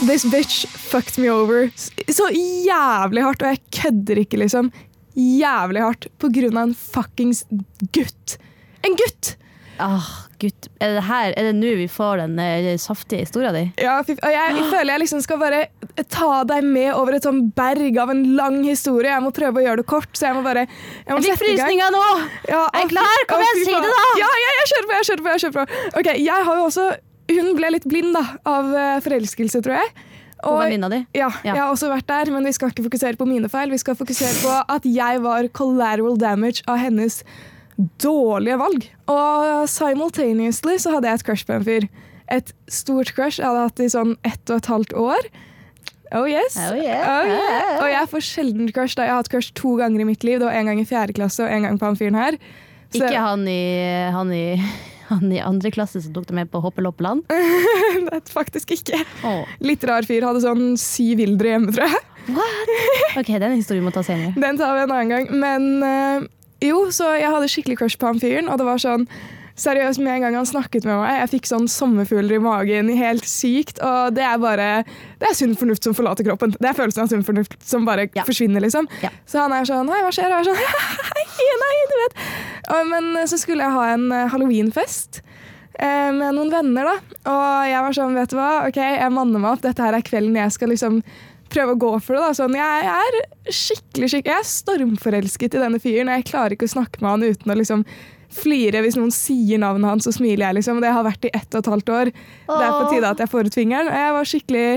This 0.00 0.24
bitch 0.24 0.66
fucked 0.66 1.18
me 1.20 1.28
over 1.28 1.68
så 2.08 2.30
jævlig 2.32 3.22
hardt, 3.22 3.42
og 3.44 3.52
jeg 3.52 3.60
kødder 3.76 4.20
ikke, 4.22 4.38
liksom. 4.40 4.70
Jævlig 5.14 5.82
hardt 5.84 6.06
på 6.18 6.30
grunn 6.32 6.56
av 6.56 6.70
en 6.70 6.74
fuckings 6.74 7.44
gutt. 7.92 8.38
En 8.86 8.96
gutt! 8.96 9.34
Ah, 9.80 10.08
gutt. 10.40 10.68
Er 10.80 10.96
det 10.96 11.04
her, 11.06 11.34
er 11.36 11.50
det 11.50 11.52
nå 11.56 11.74
vi 11.78 11.86
får 11.88 12.20
den 12.20 12.40
eh, 12.40 12.70
saftige 12.80 13.24
historien 13.24 13.56
din? 13.56 13.70
Ja, 13.80 13.98
og 14.00 14.08
jeg, 14.08 14.56
jeg 14.56 14.66
føler 14.72 14.92
jeg 14.92 15.02
liksom 15.04 15.22
skal 15.24 15.40
bare 15.40 15.60
ta 16.12 16.42
deg 16.48 16.64
med 16.68 16.90
over 16.96 17.16
et 17.16 17.28
sånn 17.28 17.46
berg 17.56 18.00
av 18.00 18.12
en 18.12 18.24
lang 18.36 18.58
historie. 18.64 19.12
Jeg 19.12 19.24
må 19.24 19.32
prøve 19.36 19.60
å 19.60 19.66
gjøre 19.66 19.82
det 19.82 19.88
kort, 19.92 20.10
så 20.16 20.30
jeg 20.30 20.38
må 20.38 20.44
bare 20.44 20.64
jeg 20.66 21.12
må 21.12 21.20
Jeg 21.20 21.36
fikk 21.36 21.44
frysninger 21.44 21.94
nå! 21.96 22.02
Ja, 22.48 22.64
er 22.72 22.84
jeg 22.84 22.92
klar, 22.92 23.28
kom 23.30 23.44
igjen, 23.44 23.62
si 23.68 23.76
det 23.76 23.92
da! 23.94 24.08
Ja, 24.20 24.32
ja, 24.44 24.56
jeg 24.58 24.72
kjører 24.72 24.90
på, 24.90 24.96
jeg 24.98 25.08
kjører 25.10 25.24
på. 25.24 25.32
jeg 25.36 25.44
kjører 25.46 25.56
på. 25.60 25.86
Ok, 26.02 26.12
jeg 26.24 26.48
har 26.50 26.60
jo 26.60 26.68
også, 26.68 26.90
Hun 27.30 27.52
ble 27.56 27.70
litt 27.76 27.86
blind 27.88 28.14
da, 28.16 28.24
av 28.44 28.72
eh, 28.74 28.96
forelskelse, 29.04 29.62
tror 29.62 29.78
jeg. 29.78 29.92
Og 30.48 30.56
venninna 30.62 30.88
di. 30.88 30.98
ja, 31.14 31.28
Ja. 31.44 31.52
jeg 31.54 31.60
har 31.60 31.70
også 31.74 31.90
vært 31.92 32.06
der, 32.08 32.30
men 32.32 32.44
vi 32.48 32.52
skal 32.56 32.70
ikke 32.72 32.86
fokusere 32.88 33.16
på 33.20 33.26
mine 33.28 33.48
feil. 33.52 33.70
Vi 33.70 33.78
skal 33.82 33.94
fokusere 33.98 34.32
på 34.40 34.54
at 34.72 34.86
jeg 34.88 35.20
var 35.20 35.48
collateral 35.52 36.16
damage 36.16 36.62
av 36.66 36.78
hennes 36.80 37.22
dårlige 38.00 38.56
valg. 38.60 38.86
Og 39.08 39.68
simultaneously 39.68 40.78
så 40.80 40.94
hadde 40.96 41.08
jeg 41.10 41.20
et 41.20 41.26
crush 41.28 41.46
på 41.48 41.56
en 41.58 41.64
fyr. 41.66 41.86
Et 42.30 42.52
stort 42.70 43.12
crush 43.16 43.40
jeg 43.40 43.46
hadde 43.48 43.66
hatt 43.68 43.80
i 43.84 43.88
sånn 43.92 44.16
ett 44.24 44.50
og 44.52 44.60
et 44.62 44.68
halvt 44.70 44.92
år. 44.96 45.28
Oh 46.16 46.24
yes. 46.26 46.56
Oh 46.58 46.74
yeah. 46.74 47.04
Oh, 47.06 47.28
yeah. 47.30 47.76
Og 47.84 47.88
jeg 47.92 48.08
får 48.10 48.24
sjelden 48.26 48.72
crush. 48.74 48.96
da 48.98 49.04
Jeg 49.06 49.12
har 49.14 49.20
hatt 49.22 49.30
crush 49.30 49.52
to 49.54 49.76
ganger 49.78 50.00
i 50.02 50.08
mitt 50.08 50.24
liv. 50.26 50.40
Det 50.40 50.48
var 50.48 50.56
En 50.58 50.66
gang 50.66 50.80
i 50.82 50.88
fjerde 50.88 51.14
klasse 51.14 51.44
og 51.44 51.50
en 51.52 51.62
gang 51.68 51.78
på 51.78 51.86
han 51.86 51.96
fyren 52.00 52.16
her. 52.18 52.38
Så- 52.90 53.04
Ikke 53.06 53.20
han 53.22 53.44
i, 53.46 54.10
han 54.10 54.32
i 54.34 54.56
han 55.10 55.30
i 55.34 55.40
andre 55.42 55.72
klasse 55.74 56.00
som 56.04 56.14
tok 56.16 56.28
deg 56.30 56.38
med 56.40 56.50
på 56.52 56.62
Hoppeloppeland? 56.64 57.26
Nei, 58.08 58.20
faktisk 58.30 58.72
ikke. 58.76 59.02
Oh. 59.26 59.42
Litt 59.64 59.84
rar 59.88 60.06
fyr. 60.08 60.26
Hadde 60.26 60.42
sånn 60.44 60.76
syv 60.80 61.22
ildre 61.26 61.54
hjemme, 61.54 61.74
tror 61.74 61.90
jeg. 61.90 62.06
What? 62.36 62.72
Ok, 63.18 63.32
den 63.42 63.56
historien 63.58 63.84
må 63.86 63.92
ta 63.94 64.04
senere. 64.06 64.32
Den 64.38 64.58
tar 64.60 64.76
vi 64.76 64.84
en 64.86 64.94
annen 64.94 65.12
gang. 65.12 65.28
Men 65.42 65.68
uh, 65.82 66.30
jo, 66.62 66.86
så 66.94 67.14
jeg 67.18 67.30
hadde 67.32 67.50
skikkelig 67.50 67.78
crush 67.80 68.00
på 68.00 68.10
han 68.10 68.20
fyren, 68.22 68.50
og 68.52 68.60
det 68.60 68.68
var 68.70 68.82
sånn 68.82 69.06
Seriøst, 69.60 70.00
med 70.00 70.14
en 70.14 70.22
gang 70.24 70.36
han 70.38 70.46
snakket 70.48 70.86
med 70.88 70.96
meg, 71.02 71.18
jeg 71.18 71.30
fikk 71.34 71.48
sånn 71.50 71.66
sommerfugler 71.68 72.38
i 72.38 72.40
magen, 72.40 72.88
helt 72.96 73.26
sykt. 73.28 73.76
Og 73.84 74.14
det 74.16 74.22
er 74.24 74.38
bare 74.40 74.68
Det 75.20 75.26
er 75.28 75.36
sunn 75.36 75.52
fornuft 75.58 75.84
som 75.84 75.92
forlater 75.96 76.24
kroppen. 76.24 76.54
Det 76.56 76.70
er 76.70 76.78
følelsen 76.78 77.02
av 77.04 77.10
sunn 77.12 77.26
fornuft 77.26 77.58
som 77.68 77.84
bare 77.84 78.06
Ja. 78.16 78.24
forsvinner, 78.24 78.62
liksom. 78.64 78.88
Ja. 79.04 79.10
Så 79.28 79.42
han 79.42 79.52
er 79.52 79.68
sånn 79.68 79.90
Hei, 79.92 80.00
hva 80.06 80.14
skjer? 80.14 80.32
Og 80.32 80.38
jeg 80.38 80.40
er 80.40 80.48
sånn 80.48 80.56
Hei, 81.10 81.50
nei, 81.64 81.76
du 81.90 81.96
vet. 82.00 82.24
Men 82.90 83.04
så 83.28 83.36
skulle 83.40 83.64
jeg 83.66 83.72
ha 83.76 83.84
en 83.94 84.06
eh, 84.12 84.28
halloweenfest. 84.32 85.12
eh, 85.78 86.10
Med 86.14 86.34
noen 86.36 86.50
venner, 86.52 86.84
da. 86.90 86.96
Og 87.30 87.66
jeg 87.70 87.80
var 87.86 87.92
sånn, 87.96 88.14
vet 88.18 88.30
du 88.30 88.36
hva, 88.38 88.50
ok, 88.68 88.78
jeg 88.80 89.12
manner 89.16 89.40
meg 89.42 89.50
opp. 89.56 89.62
Dette 89.66 89.82
her 89.86 89.94
er 89.98 90.04
kvelden 90.06 90.36
jeg 90.38 90.50
skal 90.56 90.68
liksom 90.74 90.94
prøve 91.50 91.70
å 91.74 91.80
gå 91.82 91.90
for 92.04 92.12
det. 92.14 92.22
da. 92.28 92.32
Sånn, 92.38 92.54
jeg, 92.54 92.86
er 92.86 93.12
skikkelig, 93.50 94.08
skikkelig 94.12 94.30
Jeg 94.30 94.38
er 94.44 94.50
stormforelsket 94.52 95.52
i 95.58 95.62
denne 95.64 95.80
fyren, 95.82 96.08
og 96.12 96.16
jeg 96.20 96.28
klarer 96.30 96.52
ikke 96.54 96.68
å 96.70 96.74
snakke 96.76 96.96
med 97.02 97.10
han 97.10 97.26
uten 97.34 97.50
å 97.50 97.58
liksom 97.58 97.82
flire 98.30 98.78
hvis 98.84 98.94
noen 98.94 99.10
sier 99.10 99.58
navnet 99.58 99.90
hans, 99.90 100.04
så 100.06 100.12
smiler 100.14 100.44
jeg. 100.46 100.54
liksom. 100.60 100.78
Det 100.84 100.92
har 100.94 101.02
vært 101.02 101.24
i 101.26 101.32
ett 101.34 101.50
og 101.50 101.58
et 101.64 101.70
halvt 101.72 101.88
år. 101.90 102.06
Det 102.14 102.62
er 102.62 102.70
på 102.76 102.84
tide 102.92 103.10
at 103.10 103.18
jeg 103.24 103.30
får 103.32 103.42
ut 103.50 103.56
fingeren. 103.58 103.90
Og 103.90 103.96
jeg 103.98 104.10
var 104.14 104.22
skikkelig 104.34 104.68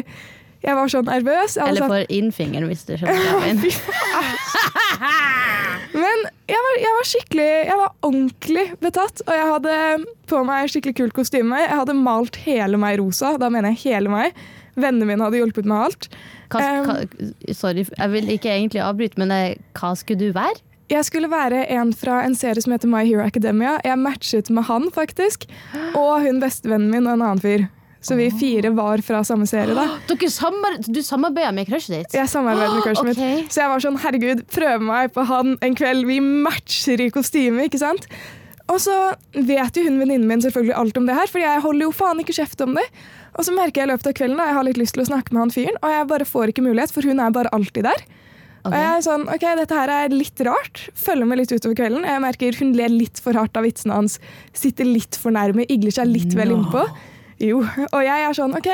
Jeg 0.64 0.76
var 0.80 0.88
så 0.90 1.02
nervøs. 1.04 1.58
Jeg 1.60 1.68
Eller 1.70 1.84
får 1.92 2.06
inn 2.16 2.30
fingeren, 2.32 2.68
hvis 2.72 2.86
du 2.88 2.94
skjønner 2.98 3.20
hva 3.20 3.46
jeg 3.46 3.56
mener. 3.60 3.76
Men 5.94 6.18
jeg 6.54 6.64
var, 6.66 6.76
jeg 6.84 6.96
var 6.98 7.08
skikkelig 7.10 7.48
Jeg 7.50 7.78
var 7.80 7.94
ordentlig 8.06 8.66
betatt. 8.84 9.24
Og 9.26 9.34
jeg 9.38 9.48
hadde 9.52 9.78
på 10.32 10.42
meg 10.48 10.72
skikkelig 10.72 10.98
kult 11.00 11.16
kostyme. 11.18 11.62
Jeg 11.64 11.74
hadde 11.74 11.96
malt 11.98 12.38
hele 12.46 12.80
meg 12.82 13.00
rosa. 13.02 13.36
Da 13.42 13.50
mener 13.54 13.74
jeg 13.74 13.84
hele 13.88 14.12
meg. 14.14 14.38
Vennene 14.74 15.06
mine 15.10 15.26
hadde 15.26 15.42
hjulpet 15.42 15.68
med 15.70 15.90
alt. 15.90 16.10
Hva, 16.54 16.62
Um, 16.64 16.86
hva, 16.86 17.54
sorry, 17.58 17.84
jeg 17.90 18.12
vil 18.14 18.30
ikke 18.30 18.52
egentlig 18.54 18.82
avbryte, 18.86 19.18
men 19.22 19.32
eh, 19.34 19.56
hva 19.78 19.94
skulle 19.98 20.22
du 20.22 20.36
være? 20.36 20.62
Jeg 20.92 21.06
skulle 21.08 21.30
være 21.32 21.64
en 21.74 21.94
fra 21.98 22.20
en 22.28 22.36
serie 22.38 22.62
som 22.62 22.74
heter 22.76 22.90
My 22.92 23.02
Hero 23.08 23.24
Academia. 23.26 23.80
Jeg 23.86 23.98
matchet 23.98 24.52
med 24.54 24.68
han, 24.68 24.90
faktisk. 24.94 25.48
Og 25.98 26.26
hun 26.26 26.42
bestevennen 26.44 26.92
min 26.92 27.08
og 27.08 27.16
en 27.16 27.26
annen 27.26 27.42
fyr. 27.42 27.66
Så 28.04 28.18
vi 28.20 28.28
fire 28.36 28.74
var 28.76 29.02
fra 29.06 29.22
samme 29.24 29.48
serie, 29.48 29.74
da. 29.78 29.88
Samar 30.34 30.78
du 30.84 31.02
samarbeider 31.04 31.56
med 31.56 31.70
crushet 31.70 32.04
ditt? 32.04 32.16
Jeg 32.18 32.28
samarbeidet 32.32 32.76
med 32.76 32.84
crushet 32.90 33.12
Ok. 33.14 33.24
mitt. 33.24 33.52
Så 33.54 33.64
jeg 33.64 33.72
var 33.72 33.84
sånn, 33.86 34.00
herregud, 34.04 34.46
prøve 34.52 34.80
meg 34.84 35.14
på 35.16 35.24
han 35.30 35.58
en 35.64 35.78
kveld. 35.80 36.08
Vi 36.10 36.20
matcher 36.24 37.04
i 37.06 37.10
kostyme, 37.16 37.68
ikke 37.70 37.80
sant? 37.82 38.08
Og 38.72 38.80
så 38.80 38.94
vet 39.36 39.76
jo 39.76 39.84
hun 39.88 40.00
venninnen 40.00 40.28
min 40.28 40.44
selvfølgelig 40.44 40.76
alt 40.80 40.98
om 41.00 41.08
det 41.08 41.16
her, 41.18 41.28
for 41.32 41.44
jeg 41.44 41.64
holder 41.64 41.84
jo 41.88 41.94
faen 41.96 42.22
ikke 42.24 42.36
kjeft 42.36 42.62
om 42.64 42.76
det. 42.78 42.86
Og 43.34 43.48
så 43.48 43.56
merker 43.56 43.82
jeg 43.82 43.90
i 43.90 43.92
løpet 43.92 44.08
av 44.12 44.16
kvelden 44.20 44.40
da, 44.40 44.46
jeg 44.50 44.58
har 44.60 44.68
litt 44.68 44.80
lyst 44.80 44.96
til 44.96 45.04
å 45.04 45.08
snakke 45.10 45.34
med 45.36 45.42
han 45.44 45.54
fyren, 45.56 45.80
og 45.84 45.92
jeg 45.96 46.10
bare 46.12 46.28
får 46.30 46.54
ikke 46.54 46.64
mulighet, 46.66 46.94
for 46.96 47.08
hun 47.08 47.20
er 47.24 47.34
bare 47.36 47.52
alltid 47.56 47.88
der. 47.90 48.04
Okay. 48.64 48.72
Og 48.72 48.76
jeg 48.80 48.92
er 48.96 49.02
sånn, 49.04 49.26
ok, 49.28 49.44
dette 49.60 49.76
her 49.76 49.92
er 49.92 50.14
litt 50.16 50.44
rart. 50.48 50.86
Følger 50.96 51.28
med 51.28 51.42
litt 51.42 51.52
utover 51.52 51.76
kvelden. 51.82 52.06
Jeg 52.08 52.22
merker 52.24 52.60
hun 52.62 52.72
ler 52.78 52.94
litt 52.94 53.20
for 53.20 53.36
hardt 53.36 53.60
av 53.60 53.66
vitsene 53.68 53.98
hans. 53.98 54.16
Sitter 54.56 54.88
litt 54.88 55.20
for 55.20 55.36
nærme, 55.36 55.66
igler 55.68 55.92
seg 55.92 56.08
litt 56.08 56.32
vel 56.40 56.54
innpå. 56.56 56.86
Jo, 57.44 57.64
og 57.64 58.02
jeg 58.06 58.28
er 58.28 58.38
sånn, 58.38 58.56
ok, 58.56 58.70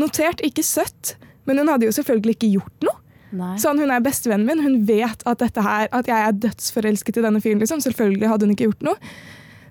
notert, 0.00 0.42
ikke 0.44 0.64
søtt. 0.66 1.16
Men 1.48 1.62
hun 1.62 1.70
hadde 1.72 1.88
jo 1.88 1.94
selvfølgelig 1.94 2.36
ikke 2.36 2.52
gjort 2.56 2.86
noe. 2.86 2.98
Nei. 3.32 3.54
Sånn, 3.60 3.78
hun 3.80 3.90
er 3.94 4.02
bestevennen 4.04 4.44
min, 4.44 4.60
hun 4.60 4.82
vet 4.88 5.22
at, 5.24 5.40
dette 5.40 5.62
her, 5.64 5.86
at 5.96 6.08
jeg 6.10 6.26
er 6.28 6.34
dødsforelsket 6.42 7.16
i 7.16 7.24
denne 7.24 7.40
fyren. 7.40 7.62
Liksom. 7.62 7.80
Selvfølgelig 7.84 8.28
hadde 8.28 8.46
hun 8.46 8.52
ikke 8.54 8.68
gjort 8.68 8.84
noe. 8.90 9.14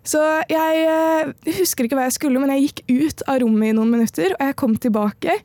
Så 0.08 0.22
jeg 0.50 0.86
eh, 0.90 1.52
husker 1.60 1.86
ikke 1.86 2.00
hva 2.00 2.08
jeg 2.08 2.18
skulle, 2.18 2.42
men 2.42 2.50
jeg 2.56 2.72
gikk 2.72 2.82
ut 2.90 3.24
av 3.30 3.44
rommet 3.44 3.70
i 3.70 3.76
noen 3.78 3.92
minutter, 3.94 4.34
og 4.34 4.48
jeg 4.50 4.58
kom 4.58 4.74
tilbake. 4.82 5.38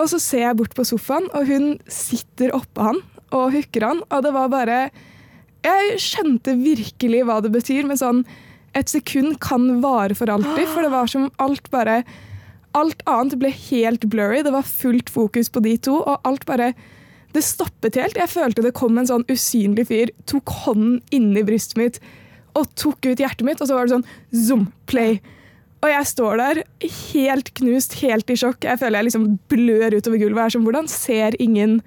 Og 0.00 0.10
så 0.10 0.18
ser 0.22 0.48
jeg 0.48 0.58
bort 0.58 0.74
på 0.74 0.86
sofaen, 0.88 1.28
og 1.36 1.46
hun 1.46 1.76
sitter 1.86 2.54
oppå 2.56 2.88
han 2.88 3.00
og 3.36 3.54
hooker 3.54 3.86
han. 3.86 4.02
Og 4.10 4.26
det 4.26 4.34
var 4.34 4.50
bare 4.50 4.78
Jeg 5.60 5.98
skjønte 6.00 6.56
virkelig 6.56 7.20
hva 7.28 7.38
det 7.44 7.52
betyr, 7.52 7.86
med 7.86 8.00
sånn 8.00 8.24
Et 8.78 8.88
sekund 8.88 9.38
kan 9.42 9.80
vare 9.82 10.14
for 10.14 10.30
alltid, 10.30 10.68
for 10.70 10.86
det 10.86 10.92
var 10.92 11.10
som 11.10 11.30
alt 11.42 11.70
bare 11.72 12.02
Alt 12.78 13.00
annet 13.10 13.34
ble 13.40 13.48
helt 13.50 14.04
blurry. 14.12 14.44
Det 14.46 14.52
var 14.54 14.62
fullt 14.62 15.08
fokus 15.10 15.48
på 15.50 15.58
de 15.64 15.72
to, 15.82 15.96
og 16.06 16.20
alt 16.22 16.44
bare 16.46 16.68
Det 17.34 17.42
stoppet 17.42 17.98
helt. 17.98 18.18
Jeg 18.18 18.30
følte 18.30 18.62
det 18.62 18.74
kom 18.78 18.98
en 18.98 19.08
sånn 19.10 19.26
usynlig 19.30 19.88
fyr, 19.90 20.10
tok 20.26 20.50
hånden 20.64 21.00
inni 21.14 21.42
brystet 21.46 21.78
mitt 21.78 22.00
og 22.58 22.66
tok 22.74 23.06
ut 23.06 23.20
hjertet 23.22 23.44
mitt, 23.46 23.60
og 23.62 23.68
så 23.70 23.76
var 23.76 23.86
det 23.86 23.94
sånn 23.94 24.08
zoom, 24.34 24.64
play. 24.90 25.20
Og 25.80 25.88
jeg 25.88 26.08
står 26.10 26.40
der 26.40 26.60
helt 27.12 27.52
knust, 27.56 27.94
helt 28.02 28.30
i 28.30 28.36
sjokk. 28.36 28.66
Jeg 28.66 28.80
føler 28.80 29.00
jeg 29.00 29.08
liksom 29.08 29.26
blør 29.52 29.96
utover 29.96 30.20
gulvet. 30.20 30.40
her, 30.42 30.50
er 30.50 30.54
sånn, 30.56 30.66
Hvordan 30.66 30.90
ser 30.90 31.36
ingen 31.40 31.78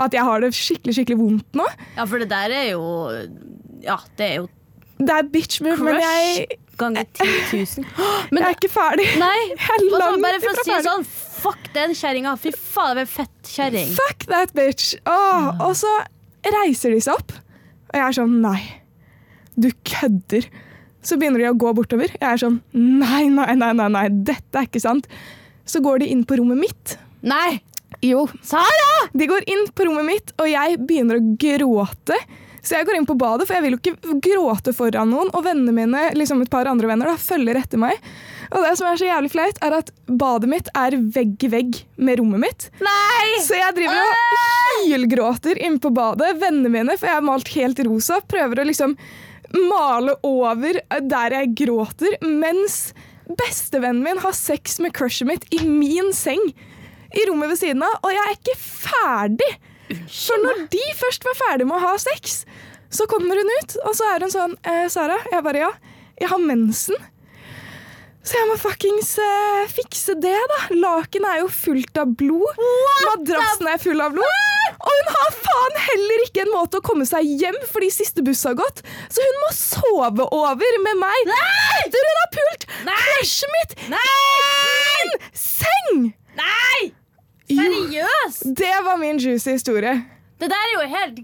at 0.00 0.14
jeg 0.14 0.24
har 0.26 0.40
det 0.42 0.54
skikkelig 0.56 0.96
skikkelig 0.96 1.18
vondt 1.20 1.58
nå? 1.58 1.66
Ja, 1.98 2.06
for 2.06 2.22
det 2.22 2.30
der 2.32 2.54
er 2.54 2.70
jo 2.72 2.82
Ja, 3.84 3.98
det 4.18 4.24
er 4.26 4.34
jo 4.40 4.48
Det 4.98 5.14
er 5.14 5.28
bitch 5.30 5.62
move, 5.62 5.78
men 5.86 6.00
jeg, 6.02 6.58
ganger 6.78 7.06
10 7.14 7.28
000. 7.52 7.86
jeg 8.34 8.44
er 8.44 8.54
ikke 8.56 8.70
ferdig. 8.72 9.06
Nei, 9.20 9.40
er 9.54 9.84
bare, 9.94 10.38
for 10.42 10.54
å 10.62 10.64
si 10.66 10.78
sånn, 10.86 11.04
fuck 11.38 11.68
den 11.74 11.94
kjerringa. 11.98 12.34
Fy 12.40 12.52
faen, 12.54 12.98
det 12.98 13.06
er 13.06 13.12
fett 13.12 13.52
kjerring. 13.52 13.92
Fuck 13.98 14.26
that 14.30 14.54
bitch! 14.58 14.96
Åh, 15.08 15.62
og 15.64 15.76
så 15.78 15.92
reiser 16.48 16.94
de 16.94 17.02
seg 17.04 17.18
opp, 17.18 17.34
og 17.90 17.98
jeg 17.98 18.06
er 18.06 18.18
sånn 18.18 18.38
Nei, 18.42 18.60
du 19.58 19.70
kødder. 19.86 20.48
Så 21.04 21.16
begynner 21.18 21.44
de 21.44 21.50
å 21.52 21.56
gå 21.56 21.70
bortover. 21.76 22.10
Jeg 22.18 22.26
er 22.26 22.40
sånn 22.42 22.58
Nei, 22.74 23.28
nei, 23.30 23.52
nei, 23.58 23.70
nei, 23.78 23.88
nei, 23.94 24.06
dette 24.10 24.58
er 24.58 24.66
ikke 24.66 24.82
sant. 24.82 25.06
Så 25.68 25.82
går 25.84 26.02
de 26.02 26.10
inn 26.12 26.24
på 26.26 26.38
rommet 26.40 26.58
mitt. 26.58 26.98
Nei! 27.26 27.60
Jo, 28.04 28.26
Sara! 28.46 29.08
De 29.16 29.26
går 29.26 29.46
inn 29.50 29.64
på 29.74 29.86
rommet 29.88 30.06
mitt, 30.06 30.34
og 30.38 30.50
jeg 30.50 30.76
begynner 30.86 31.18
å 31.18 31.32
gråte. 31.40 32.18
Så 32.68 32.76
jeg 32.76 32.84
går 32.84 32.98
inn 32.98 33.06
på 33.08 33.16
badet, 33.16 33.46
for 33.48 33.56
jeg 33.56 33.64
vil 33.64 33.76
jo 33.76 33.80
ikke 33.80 34.16
gråte 34.26 34.74
foran 34.76 35.08
noen. 35.08 35.30
Og 35.32 35.44
vennene 35.46 35.72
mine, 35.72 36.02
liksom 36.18 36.42
et 36.44 36.50
par 36.52 36.68
andre 36.68 36.90
venner, 36.90 37.08
da, 37.08 37.16
følger 37.16 37.56
etter 37.56 37.80
meg. 37.80 37.96
Og 38.52 38.64
det 38.64 38.74
som 38.76 38.88
er 38.90 39.00
så 39.00 39.08
jævlig 39.08 39.30
flaut, 39.32 39.60
er 39.64 39.76
at 39.78 39.92
badet 40.20 40.50
mitt 40.52 40.68
er 40.76 40.96
vegg 41.16 41.48
i 41.48 41.50
vegg 41.52 41.80
med 41.96 42.20
rommet 42.20 42.44
mitt. 42.44 42.68
Nei! 42.84 43.40
Så 43.44 43.56
jeg 43.56 43.76
driver 43.76 44.04
og 44.04 44.84
hylgråter 44.84 45.60
inne 45.64 45.80
på 45.80 45.92
badet. 45.96 46.34
Vennene 46.42 46.72
mine, 46.72 46.96
for 47.00 47.08
jeg 47.08 47.18
har 47.18 47.24
malt 47.24 47.52
helt 47.56 47.80
rosa, 47.88 48.20
prøver 48.28 48.60
å 48.60 48.68
liksom 48.68 48.96
male 49.56 50.18
over 50.28 50.82
der 51.08 51.36
jeg 51.38 51.54
gråter, 51.62 52.18
mens 52.20 52.90
bestevennen 53.28 54.04
min 54.04 54.20
har 54.20 54.36
sex 54.36 54.76
med 54.84 54.92
crushet 54.96 55.28
mitt 55.28 55.48
i 55.56 55.62
min 55.64 56.12
seng 56.16 56.42
i 57.16 57.24
rommet 57.28 57.54
ved 57.54 57.60
siden 57.60 57.84
av, 57.84 57.96
og 58.04 58.12
jeg 58.12 58.24
er 58.24 58.36
ikke 58.36 58.56
ferdig. 58.60 59.50
For 59.88 60.42
når 60.44 60.66
de 60.72 60.82
først 60.98 61.24
var 61.24 61.38
ferdig 61.38 61.68
med 61.68 61.78
å 61.78 61.84
ha 61.86 61.94
sex, 62.00 62.42
så 62.92 63.06
kommer 63.08 63.40
hun 63.40 63.52
ut, 63.60 63.76
og 63.84 63.94
så 63.96 64.08
er 64.14 64.24
hun 64.24 64.32
sånn 64.32 64.56
eh, 64.68 64.86
Sara, 64.92 65.16
jeg 65.32 65.44
bare 65.44 65.62
ja, 65.66 65.70
jeg 66.20 66.30
har 66.32 66.42
mensen. 66.42 66.96
Så 68.28 68.36
jeg 68.36 68.48
må 68.50 68.58
fuckings 68.60 69.14
eh, 69.24 69.68
fikse 69.72 70.12
det, 70.20 70.36
da. 70.50 70.58
Lakenet 70.76 71.30
er 71.30 71.42
jo 71.44 71.48
fullt 71.52 72.00
av 72.00 72.10
blod. 72.20 72.58
Madrassen 73.06 73.70
er 73.70 73.80
full 73.80 74.02
av 74.04 74.12
blod. 74.16 74.42
Og 74.78 74.90
hun 74.92 75.08
har 75.14 75.30
faen 75.38 75.78
heller 75.86 76.24
ikke 76.26 76.44
en 76.44 76.52
måte 76.52 76.80
å 76.80 76.84
komme 76.84 77.06
seg 77.08 77.24
hjem 77.40 77.56
fordi 77.70 77.88
siste 77.94 78.24
buss 78.26 78.44
har 78.46 78.58
gått. 78.58 78.82
Så 79.08 79.24
hun 79.24 79.40
må 79.46 79.52
sove 79.56 80.28
over 80.34 80.78
med 80.84 81.00
meg 81.00 81.30
Nei! 81.30 81.80
etter 81.86 82.10
hun 82.10 82.20
har 82.20 82.30
pult 82.36 82.68
crushet 83.18 83.54
mitt 83.56 83.74
i 83.80 83.90
min 83.96 85.16
seng! 85.32 86.08
Nei! 86.38 86.97
Jo, 87.48 87.64
Seriøst? 87.64 88.42
det 88.58 88.74
var 88.84 88.98
min 89.00 89.18
juicy 89.18 89.54
historie. 89.56 89.94
Det 90.38 90.48
der 90.50 90.64
er 90.68 90.72
jo 90.74 90.88
helt 90.92 91.20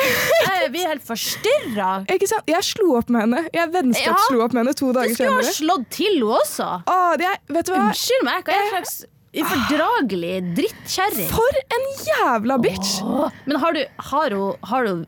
Jeg 0.00 0.70
blir 0.72 0.86
helt 0.88 1.04
forstyrra. 1.04 1.90
Jeg 2.08 2.64
slo 2.64 2.94
opp 2.98 3.08
med 3.12 3.24
henne. 3.24 3.40
Jeg 3.54 3.72
vennskapsslo 3.74 4.42
opp 4.44 4.54
med 4.54 4.62
henne 4.64 4.74
to 4.76 4.92
Du 4.94 5.00
skulle 5.14 5.38
ha 5.38 5.54
slått 5.54 5.88
til 5.96 6.20
henne 6.20 6.36
også. 6.40 6.68
Åh, 6.86 7.14
det 7.20 7.26
er, 7.30 7.40
vet 7.56 7.66
du 7.68 7.72
hva? 7.74 7.86
Unnskyld 7.88 8.26
meg, 8.28 8.44
hva 8.46 8.54
er 8.54 8.62
det 8.62 8.70
slags 8.76 8.94
ufordragelig 9.40 10.32
drittkjerring? 10.58 11.28
For 11.32 11.60
en 11.76 11.86
jævla 12.06 12.58
bitch! 12.62 12.94
Åh, 13.04 13.34
Men 13.46 13.60
har 13.62 13.76
du 13.76 13.82
Har 14.10 14.36
hun, 14.36 14.54
har 14.72 14.88
hun 14.88 15.04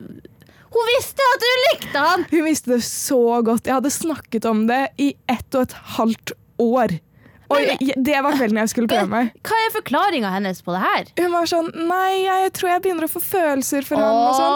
Hun 0.73 0.91
visste 0.95 1.25
at 1.33 1.43
du 1.43 1.49
likte 1.69 2.05
han! 2.07 2.27
Hun 2.31 2.45
visste 2.47 2.75
det 2.75 2.83
så 2.87 3.21
godt. 3.45 3.67
Jeg 3.69 3.77
hadde 3.79 3.93
snakket 3.93 4.45
om 4.49 4.65
det 4.69 4.83
i 4.97 5.11
ett 5.29 5.53
og 5.53 5.67
et 5.67 5.75
halvt 5.97 6.33
år. 6.63 6.95
Og 7.53 7.91
det 8.09 8.21
var 8.25 8.37
kvelden 8.37 8.59
jeg 8.61 8.71
skulle 8.73 8.89
prøve 8.91 9.09
meg. 9.11 9.31
Hva 9.45 9.59
er 9.65 9.73
forklaringa 9.75 10.31
hennes 10.33 10.61
på 10.65 10.75
det 10.75 10.81
her? 10.83 11.11
Hun 11.21 11.35
var 11.35 11.49
sånn 11.49 11.69
Nei, 11.89 12.23
jeg 12.25 12.53
tror 12.57 12.71
jeg 12.73 12.83
begynner 12.85 13.07
å 13.07 13.11
få 13.11 13.21
følelser 13.23 13.87
for 13.87 14.01
han 14.01 14.21
og 14.23 14.33
sånn. 14.37 14.55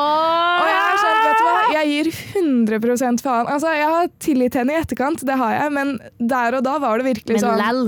Og 0.57 0.71
jeg 0.71 0.79
er 0.81 1.01
sånn, 1.03 1.19
vet 1.27 1.37
du 1.37 1.45
hva, 1.47 1.59
jeg 1.75 1.91
gir 1.93 2.11
100 2.41 3.21
faen. 3.25 3.51
Altså, 3.53 3.75
Jeg 3.77 3.91
har 3.93 4.09
tilgitt 4.23 4.57
henne 4.59 4.73
i 4.75 4.81
etterkant, 4.81 5.23
det 5.27 5.37
har 5.39 5.55
jeg, 5.57 5.75
men 5.77 5.95
der 6.17 6.59
og 6.59 6.65
da 6.67 6.77
var 6.83 6.99
det 7.01 7.11
virkelig 7.13 7.37
Men 7.39 7.45
sånn 7.45 7.61
lell. 7.61 7.83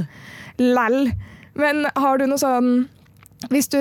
Lell. 0.59 1.11
Men 1.59 1.85
har 1.95 2.19
du 2.19 2.27
noe 2.29 2.41
sånn 2.41 2.71
Hvis 3.47 3.69
du 3.71 3.77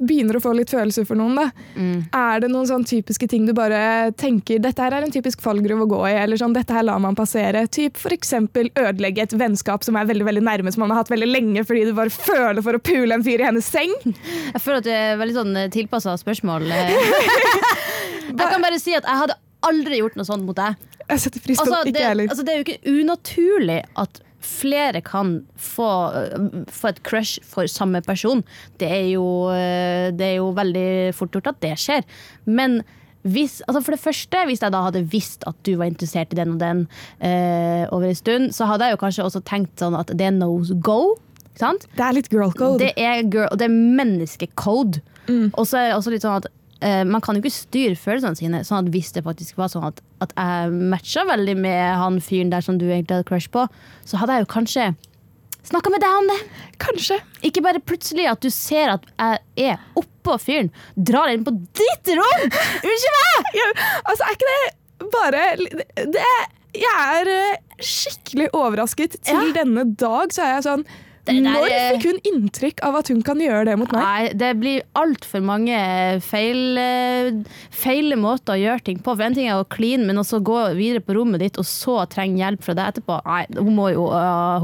begynner 0.00 0.38
å 0.38 0.40
få 0.40 0.54
litt 0.56 0.70
følelser 0.72 1.04
for 1.04 1.14
noen, 1.20 1.34
da, 1.36 1.50
Mm. 1.76 2.06
er 2.16 2.40
det 2.40 2.48
noen 2.50 2.64
sånn 2.66 2.84
typiske 2.88 3.28
ting 3.28 3.44
du 3.44 3.52
bare 3.52 4.10
tenker 4.16 4.58
dette 4.58 4.80
her 4.80 4.92
er 4.96 5.02
en 5.04 5.10
typisk 5.12 5.42
fallgruve 5.44 5.84
å 5.84 5.88
gå 5.90 6.00
i, 6.08 6.14
eller 6.22 6.36
sånn 6.40 6.54
dette 6.56 6.72
her 6.72 6.82
lar 6.82 6.98
man 6.98 7.14
passere? 7.14 7.66
Typ 7.68 7.96
f.eks. 8.00 8.32
ødelegge 8.74 9.22
et 9.26 9.32
vennskap 9.36 9.84
som 9.84 9.96
er 10.00 10.06
veldig 10.08 10.24
veldig 10.24 10.42
nærme, 10.42 10.72
som 10.72 10.80
man 10.80 10.90
har 10.90 11.02
hatt 11.04 11.10
veldig 11.12 11.28
lenge 11.28 11.64
fordi 11.68 11.84
du 11.84 11.92
bare 11.92 12.08
føler 12.08 12.62
for 12.64 12.72
å 12.72 12.82
pule 12.82 13.12
en 13.12 13.22
fyr 13.22 13.40
i 13.44 13.44
hennes 13.50 13.64
seng? 13.68 13.92
Jeg 14.06 14.60
føler 14.64 14.78
at 14.80 14.84
det 14.88 14.96
er 14.96 15.16
veldig 15.20 15.36
sånn 15.36 15.60
tilpassa 15.76 16.16
spørsmål. 16.16 16.64
Jeg 18.32 18.48
kan 18.48 18.62
bare 18.64 18.78
si 18.80 18.94
at 18.96 19.04
jeg 19.04 19.18
hadde 19.18 19.34
aldri 19.68 19.98
gjort 20.00 20.16
noe 20.16 20.24
sånt 20.26 20.44
mot 20.46 20.56
deg. 20.56 20.76
Jeg 21.10 21.20
setter 21.20 21.42
pris 21.44 21.58
på 21.60 21.66
Altså, 21.66 21.84
det. 21.84 21.92
det, 21.92 22.00
Ikke 22.00 22.08
heller. 22.08 22.28
altså, 22.32 22.44
det 22.46 22.52
er 22.52 22.58
jo 22.58 22.64
ikke 22.64 23.02
unaturlig 23.02 23.80
at 24.00 24.20
flere 24.42 25.00
kan 25.04 25.42
få, 25.56 25.90
øh, 26.18 26.64
få 26.68 26.92
et 26.92 27.02
crush 27.06 27.42
for 27.46 27.66
samme 27.70 28.02
person. 28.02 28.42
Det 28.80 28.88
er, 28.88 29.06
jo, 29.14 29.50
øh, 29.50 30.12
det 30.12 30.26
er 30.26 30.36
jo 30.40 30.50
veldig 30.56 31.14
fort 31.14 31.32
gjort 31.32 31.52
at 31.54 31.62
det 31.62 31.78
skjer. 31.78 32.02
Men 32.44 32.82
hvis, 33.22 33.60
altså 33.68 33.80
for 33.80 33.94
det 33.94 34.02
første, 34.02 34.44
hvis 34.46 34.62
jeg 34.62 34.74
da 34.74 34.82
hadde 34.82 35.04
visst 35.10 35.44
at 35.46 35.54
du 35.66 35.76
var 35.78 35.90
interessert 35.90 36.32
i 36.32 36.36
den 36.36 36.56
og 36.56 36.60
den 36.60 36.88
eh, 37.22 37.86
over 37.94 38.08
en 38.08 38.18
stund, 38.18 38.52
så 38.52 38.66
hadde 38.66 38.88
jeg 38.88 38.96
jo 38.96 39.02
kanskje 39.04 39.26
også 39.28 39.44
tenkt 39.46 39.78
sånn 39.78 39.94
at 39.94 40.10
det 40.10 40.26
er 40.26 40.34
no 40.34 40.50
go. 40.82 41.14
Sant? 41.54 41.84
det 41.94 42.02
er 42.02 42.16
litt 42.16 42.30
girl 42.32 42.50
code. 42.56 42.80
Det 42.80 42.94
er, 42.96 43.22
girl, 43.30 43.52
det 43.60 43.68
er 43.68 43.74
menneskecode. 43.76 45.02
Og 45.28 45.66
så 45.68 45.78
er 45.78 45.90
det 45.90 45.98
også 45.98 46.10
litt 46.14 46.24
sånn 46.24 46.40
at 46.40 46.48
eh, 46.82 47.04
man 47.08 47.22
kan 47.24 47.36
jo 47.38 47.42
ikke 47.42 47.54
styre 47.54 47.96
følelsene 47.98 48.38
sine. 48.38 48.60
Sånn 48.66 48.82
at 48.86 48.90
Hvis 48.94 49.12
det 49.16 49.22
faktisk 49.26 49.56
var 49.60 49.70
sånn 49.72 49.86
at, 49.88 50.02
at 50.24 50.34
jeg 50.36 50.74
matcha 50.92 51.24
veldig 51.28 51.56
med 51.62 51.82
han 52.02 52.20
fyren 52.24 52.50
der 52.52 52.60
som 52.66 52.78
du 52.80 52.86
egentlig 52.90 53.16
hadde 53.20 53.28
crush 53.30 53.48
på, 53.54 53.64
så 54.04 54.20
hadde 54.20 54.36
jeg 54.36 54.46
jo 54.46 54.52
kanskje 54.52 54.90
snakka 55.62 55.92
med 55.94 56.02
deg 56.02 56.16
om 56.18 56.26
det. 56.32 56.38
Kanskje. 56.82 57.20
Ikke 57.46 57.62
bare 57.62 57.78
plutselig 57.86 58.26
at 58.30 58.42
du 58.42 58.50
ser 58.50 58.96
at 58.96 59.04
jeg 59.16 59.70
er 59.70 59.78
oppå 59.98 60.34
fyren, 60.42 60.72
drar 60.98 61.30
inn 61.30 61.44
på 61.46 61.54
ditt 61.78 62.12
rom! 62.18 62.42
Unnskyld 62.48 63.20
meg! 63.20 63.52
Ja, 63.60 63.68
altså, 64.08 64.26
er 64.26 64.36
ikke 64.36 64.50
det 64.50 65.08
bare 65.12 65.40
det, 66.14 66.26
Jeg 66.78 67.06
er 67.20 67.30
eh, 67.36 67.62
skikkelig 67.82 68.48
overrasket. 68.56 69.16
Til 69.26 69.38
Ja. 69.50 69.54
denne 69.62 69.84
dag 69.98 70.32
så 70.34 70.44
er 70.46 70.54
jeg 70.56 70.66
sånn 70.66 70.84
der 71.28 71.38
Når 71.44 71.68
fikk 71.70 72.06
hun 72.10 72.20
inntrykk 72.26 72.80
av 72.82 72.96
at 72.98 73.10
hun 73.12 73.20
kan 73.22 73.38
gjøre 73.38 73.68
det 73.68 73.76
mot 73.78 73.92
meg? 73.94 74.02
Nei, 74.02 74.30
det 74.34 74.52
blir 74.58 74.82
altfor 74.98 75.44
mange 75.46 75.78
feil, 76.26 76.74
feil 77.78 78.02
feile 78.02 78.18
måter 78.18 78.56
å 78.56 78.60
gjøre 78.60 78.84
ting 78.86 79.00
på. 79.02 79.14
For 79.14 79.24
en 79.26 79.36
ting 79.36 79.48
er 79.50 79.60
å 79.60 79.68
kline, 79.68 80.06
men 80.08 80.20
også 80.20 80.42
gå 80.44 80.58
videre 80.78 81.02
på 81.04 81.16
rommet 81.16 81.42
ditt 81.44 81.60
og 81.60 81.66
så 81.68 82.00
trenge 82.10 82.40
hjelp 82.40 82.64
fra 82.64 82.76
deg 82.78 82.92
etterpå. 82.92 83.20
Nei, 83.28 83.44
hun 83.58 83.72
må 83.76 83.88
jo, 83.92 84.08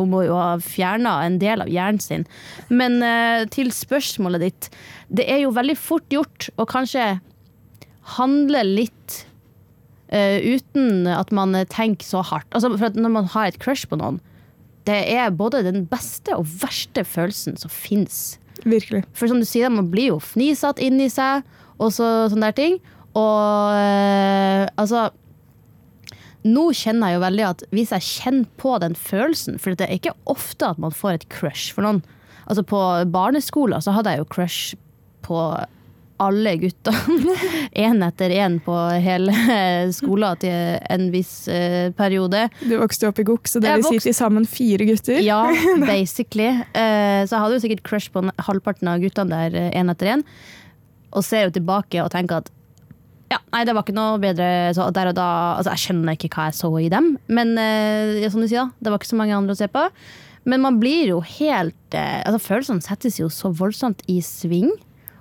hun 0.01 0.13
må 0.13 0.25
jo 0.27 0.37
ha 0.39 0.51
fjerna 0.63 1.19
en 1.27 1.39
del 1.43 1.65
av 1.65 1.73
hjernen 1.73 2.03
sin. 2.03 2.27
Men 2.69 3.01
eh, 3.05 3.47
til 3.55 3.73
spørsmålet 3.75 4.47
ditt. 4.47 4.71
Det 5.09 5.29
er 5.31 5.43
jo 5.45 5.55
veldig 5.57 5.79
fort 5.79 6.07
gjort 6.13 6.51
å 6.59 6.69
kanskje 6.69 7.17
handle 8.19 8.67
litt 8.67 9.25
Uh, 10.09 10.41
uten 10.41 11.05
at 11.05 11.29
man 11.37 11.53
tenker 11.69 12.07
så 12.09 12.23
hardt. 12.25 12.47
Altså, 12.57 12.71
for 12.81 12.97
når 12.97 13.11
man 13.13 13.27
har 13.29 13.51
et 13.51 13.59
crush 13.61 13.85
på 13.91 13.99
noen, 14.01 14.17
det 14.89 14.99
er 15.13 15.35
både 15.37 15.65
den 15.67 15.85
beste 15.89 16.37
og 16.37 16.49
verste 16.63 17.05
følelsen 17.05 17.59
som 17.61 17.73
fins. 17.73 18.39
Virkelig. 18.65 19.05
For 19.15 19.31
som 19.31 19.41
du 19.41 19.47
sier, 19.47 19.71
man 19.71 19.91
blir 19.93 20.15
jo 20.15 20.21
fnisete 20.23 20.83
inni 20.85 21.11
seg, 21.13 21.47
og 21.79 21.93
så, 21.95 22.29
sånne 22.33 22.51
der 22.51 22.57
ting. 22.59 22.79
Og 23.17 23.79
eh, 23.79 24.67
altså 24.79 25.09
Nå 26.47 26.69
kjenner 26.77 27.11
jeg 27.11 27.17
jo 27.17 27.23
veldig 27.25 27.45
at 27.49 27.63
hvis 27.75 27.91
jeg 27.97 28.07
kjenner 28.07 28.51
på 28.61 28.77
den 28.79 28.93
følelsen 28.95 29.57
For 29.59 29.75
det 29.75 29.89
er 29.89 29.97
ikke 29.97 30.13
ofte 30.31 30.69
at 30.69 30.79
man 30.79 30.95
får 30.95 31.17
et 31.17 31.27
crush 31.33 31.75
for 31.75 31.85
noen. 31.85 31.99
Altså 32.47 32.63
På 32.63 32.81
barneskolen 33.11 33.83
så 33.85 33.95
hadde 33.97 34.15
jeg 34.15 34.23
jo 34.23 34.29
crush 34.37 34.79
på 35.27 35.41
alle 36.23 36.53
guttene 36.59 37.35
Én 37.87 38.03
etter 38.03 38.33
én 38.35 38.57
på 38.65 38.75
hele 39.05 39.33
skolen 39.99 40.39
til 40.43 40.79
en 40.91 41.09
viss 41.15 41.33
eh, 41.53 41.91
periode. 41.97 42.47
Du 42.65 42.75
vokste 42.81 43.09
opp 43.11 43.21
i 43.23 43.27
Gok, 43.29 43.47
så 43.51 43.63
dere 43.63 43.79
vokste- 43.83 44.01
sitter 44.09 44.17
sammen 44.19 44.47
fire 44.49 44.87
gutter. 44.89 45.21
Ja, 45.23 45.45
basically. 45.87 46.49
Eh, 46.51 47.23
så 47.25 47.37
jeg 47.37 47.43
hadde 47.45 47.59
jo 47.59 47.65
sikkert 47.67 47.85
crush 47.87 48.11
på 48.15 48.25
halvparten 48.49 48.91
av 48.91 49.03
guttene 49.05 49.31
der 49.51 49.71
én 49.79 49.93
etter 49.95 50.15
én. 50.17 50.25
Og 51.15 51.25
ser 51.25 51.47
jo 51.47 51.55
tilbake 51.59 52.03
og 52.05 52.11
tenker 52.13 52.43
at 52.43 52.51
ja, 53.29 53.37
nei, 53.53 53.61
det 53.69 53.75
var 53.77 53.85
ikke 53.85 53.93
noe 53.97 54.17
bedre 54.23 54.47
så 54.77 54.87
der 54.97 55.11
og 55.11 55.17
da. 55.19 55.29
Altså, 55.59 55.75
jeg 55.75 55.83
skjønner 55.85 56.17
ikke 56.17 56.31
hva 56.33 56.47
jeg 56.49 56.57
så 56.63 56.71
i 56.81 56.87
dem, 56.93 57.11
men 57.29 57.51
eh, 57.61 58.15
ja, 58.23 58.31
som 58.33 58.41
du 58.41 58.49
sier, 58.49 58.71
det 58.81 58.89
var 58.89 58.97
ikke 59.03 59.11
så 59.11 59.19
mange 59.21 59.37
andre 59.37 59.53
å 59.53 59.59
se 59.61 59.69
på. 59.69 59.83
Men 60.49 60.63
man 60.65 60.79
blir 60.81 61.11
jo 61.11 61.19
helt 61.37 61.93
eh, 61.99 62.23
altså 62.25 62.39
Følelsene 62.41 62.81
settes 62.87 63.19
jo 63.21 63.27
så 63.33 63.51
voldsomt 63.53 64.01
i 64.09 64.23
sving. 64.25 64.71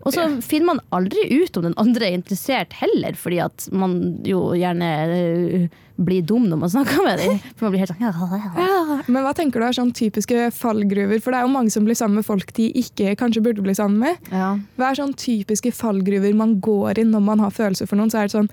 Og 0.08 0.16
så 0.16 0.24
finner 0.46 0.72
man 0.74 0.80
aldri 0.96 1.26
ut 1.44 1.58
om 1.60 1.66
den 1.68 1.76
andre 1.82 2.08
er 2.08 2.16
interessert 2.18 2.74
heller, 2.80 3.18
fordi 3.20 3.42
at 3.44 3.68
man 3.76 3.98
jo 4.28 4.54
gjerne 4.56 4.90
eh, 5.18 5.68
blir 5.98 6.22
dum 6.30 6.46
når 6.48 6.60
man 6.62 6.72
snakker 6.72 7.04
med 7.04 7.20
dem. 7.20 7.40
For 7.58 7.68
man 7.68 7.74
blir 7.76 7.84
helt 7.84 7.92
sånn 7.92 8.04
Ja, 8.06 8.98
Men 9.10 9.26
hva 9.26 9.34
tenker 9.38 9.60
du 9.60 9.66
er 9.68 9.76
sånn 9.76 9.92
typiske 9.98 10.48
fallgruver? 10.56 11.20
For 11.24 11.34
det 11.34 11.40
er 11.42 11.48
jo 11.48 11.54
mange 11.56 11.74
som 11.74 11.88
blir 11.88 11.98
sammen 11.98 12.22
med 12.22 12.28
folk 12.28 12.54
de 12.58 12.70
ikke 12.84 13.16
kanskje 13.20 13.44
burde 13.46 13.66
bli 13.66 13.76
sammen 13.78 14.00
med. 14.06 14.28
ja. 14.32 14.52
Hva 14.78 14.92
er 14.92 15.00
sånn 15.02 15.16
typiske 15.18 15.74
fallgruver 15.76 16.36
man 16.38 16.60
går 16.64 17.02
inn 17.04 17.12
når 17.16 17.26
man 17.32 17.42
har 17.44 17.56
følelser 17.56 17.90
for 17.90 18.00
noen? 18.00 18.14
Så 18.14 18.22
er 18.22 18.30
det 18.30 18.38
sånn 18.38 18.52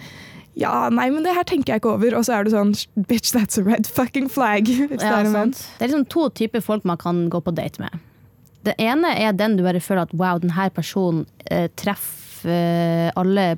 Ja, 0.57 0.89
nei, 0.89 1.09
men 1.11 1.25
det 1.27 1.35
her 1.35 1.43
tenker 1.45 1.75
jeg 1.75 1.83
ikke 1.83 1.97
over. 1.97 2.15
Og 2.17 2.25
så 2.27 2.37
er 2.39 2.45
du 2.47 2.53
sånn 2.55 2.73
Bitch, 3.11 3.33
that's 3.35 3.59
a 3.59 3.65
red 3.67 3.87
fucking 3.91 4.29
flag. 4.31 4.69
Ja. 4.71 4.89
Det 5.79 5.83
er 5.83 5.89
liksom 5.91 6.09
to 6.09 6.29
typer 6.31 6.63
folk 6.65 6.85
man 6.89 6.97
kan 7.03 7.27
gå 7.29 7.41
på 7.43 7.55
date 7.55 7.83
med. 7.83 7.91
Det 8.64 8.75
ene 8.80 9.14
er 9.21 9.37
den 9.37 9.59
du 9.59 9.64
bare 9.66 9.83
føler 9.83 10.06
at 10.06 10.14
wow, 10.16 10.40
denne 10.42 10.68
personen 10.75 11.25
eh, 11.50 11.68
treffer 11.76 12.25
eh, 12.50 13.11
alle 13.21 13.54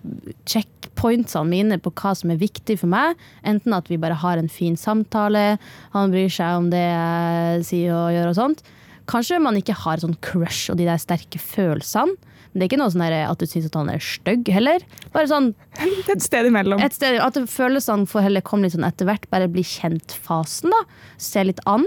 checkpointsene 0.49 1.51
mine 1.51 1.79
på 1.83 1.93
hva 1.99 2.15
som 2.19 2.33
er 2.33 2.41
viktig 2.41 2.79
for 2.83 2.91
meg. 2.93 3.19
Enten 3.47 3.77
at 3.77 3.91
vi 3.91 4.01
bare 4.03 4.19
har 4.19 4.41
en 4.41 4.51
fin 4.51 4.79
samtale, 4.79 5.57
han 5.95 6.15
bryr 6.15 6.33
seg 6.33 6.63
om 6.63 6.71
det 6.73 6.83
jeg 6.83 7.67
sier 7.71 7.95
og 7.97 8.15
gjør 8.17 8.33
og 8.33 8.39
sånt. 8.41 8.65
Kanskje 9.07 9.39
man 9.43 9.59
ikke 9.59 9.77
har 9.85 10.03
sånn 10.03 10.17
crush 10.25 10.73
og 10.73 10.81
de 10.81 10.89
der 10.89 10.99
sterke 10.99 11.39
følelsene. 11.39 12.17
Men 12.57 12.63
det 12.63 12.65
er 12.65 12.71
ikke 12.71 12.81
noe 12.81 12.93
sånn 12.95 13.03
at 13.05 13.43
du 13.43 13.45
syns 13.45 13.69
han 13.77 13.91
er 13.93 14.01
stygg 14.03 14.49
heller. 14.49 14.83
Bare 15.13 15.29
sånn 15.29 15.51
et 16.13 16.25
sted 16.25 16.49
imellom. 16.49 16.81
et 16.81 16.97
sted, 16.97 17.19
at 17.21 17.37
følelsene 17.53 18.09
får 18.09 18.31
heller 18.31 18.45
komme 18.47 18.65
litt 18.65 18.75
sånn 18.75 18.87
etter 18.89 19.07
hvert. 19.07 19.29
Bare 19.29 19.51
bli 19.53 19.61
kjent-fasen, 19.67 20.73
da. 20.73 20.81
Se 21.21 21.45
litt 21.45 21.61
an. 21.69 21.85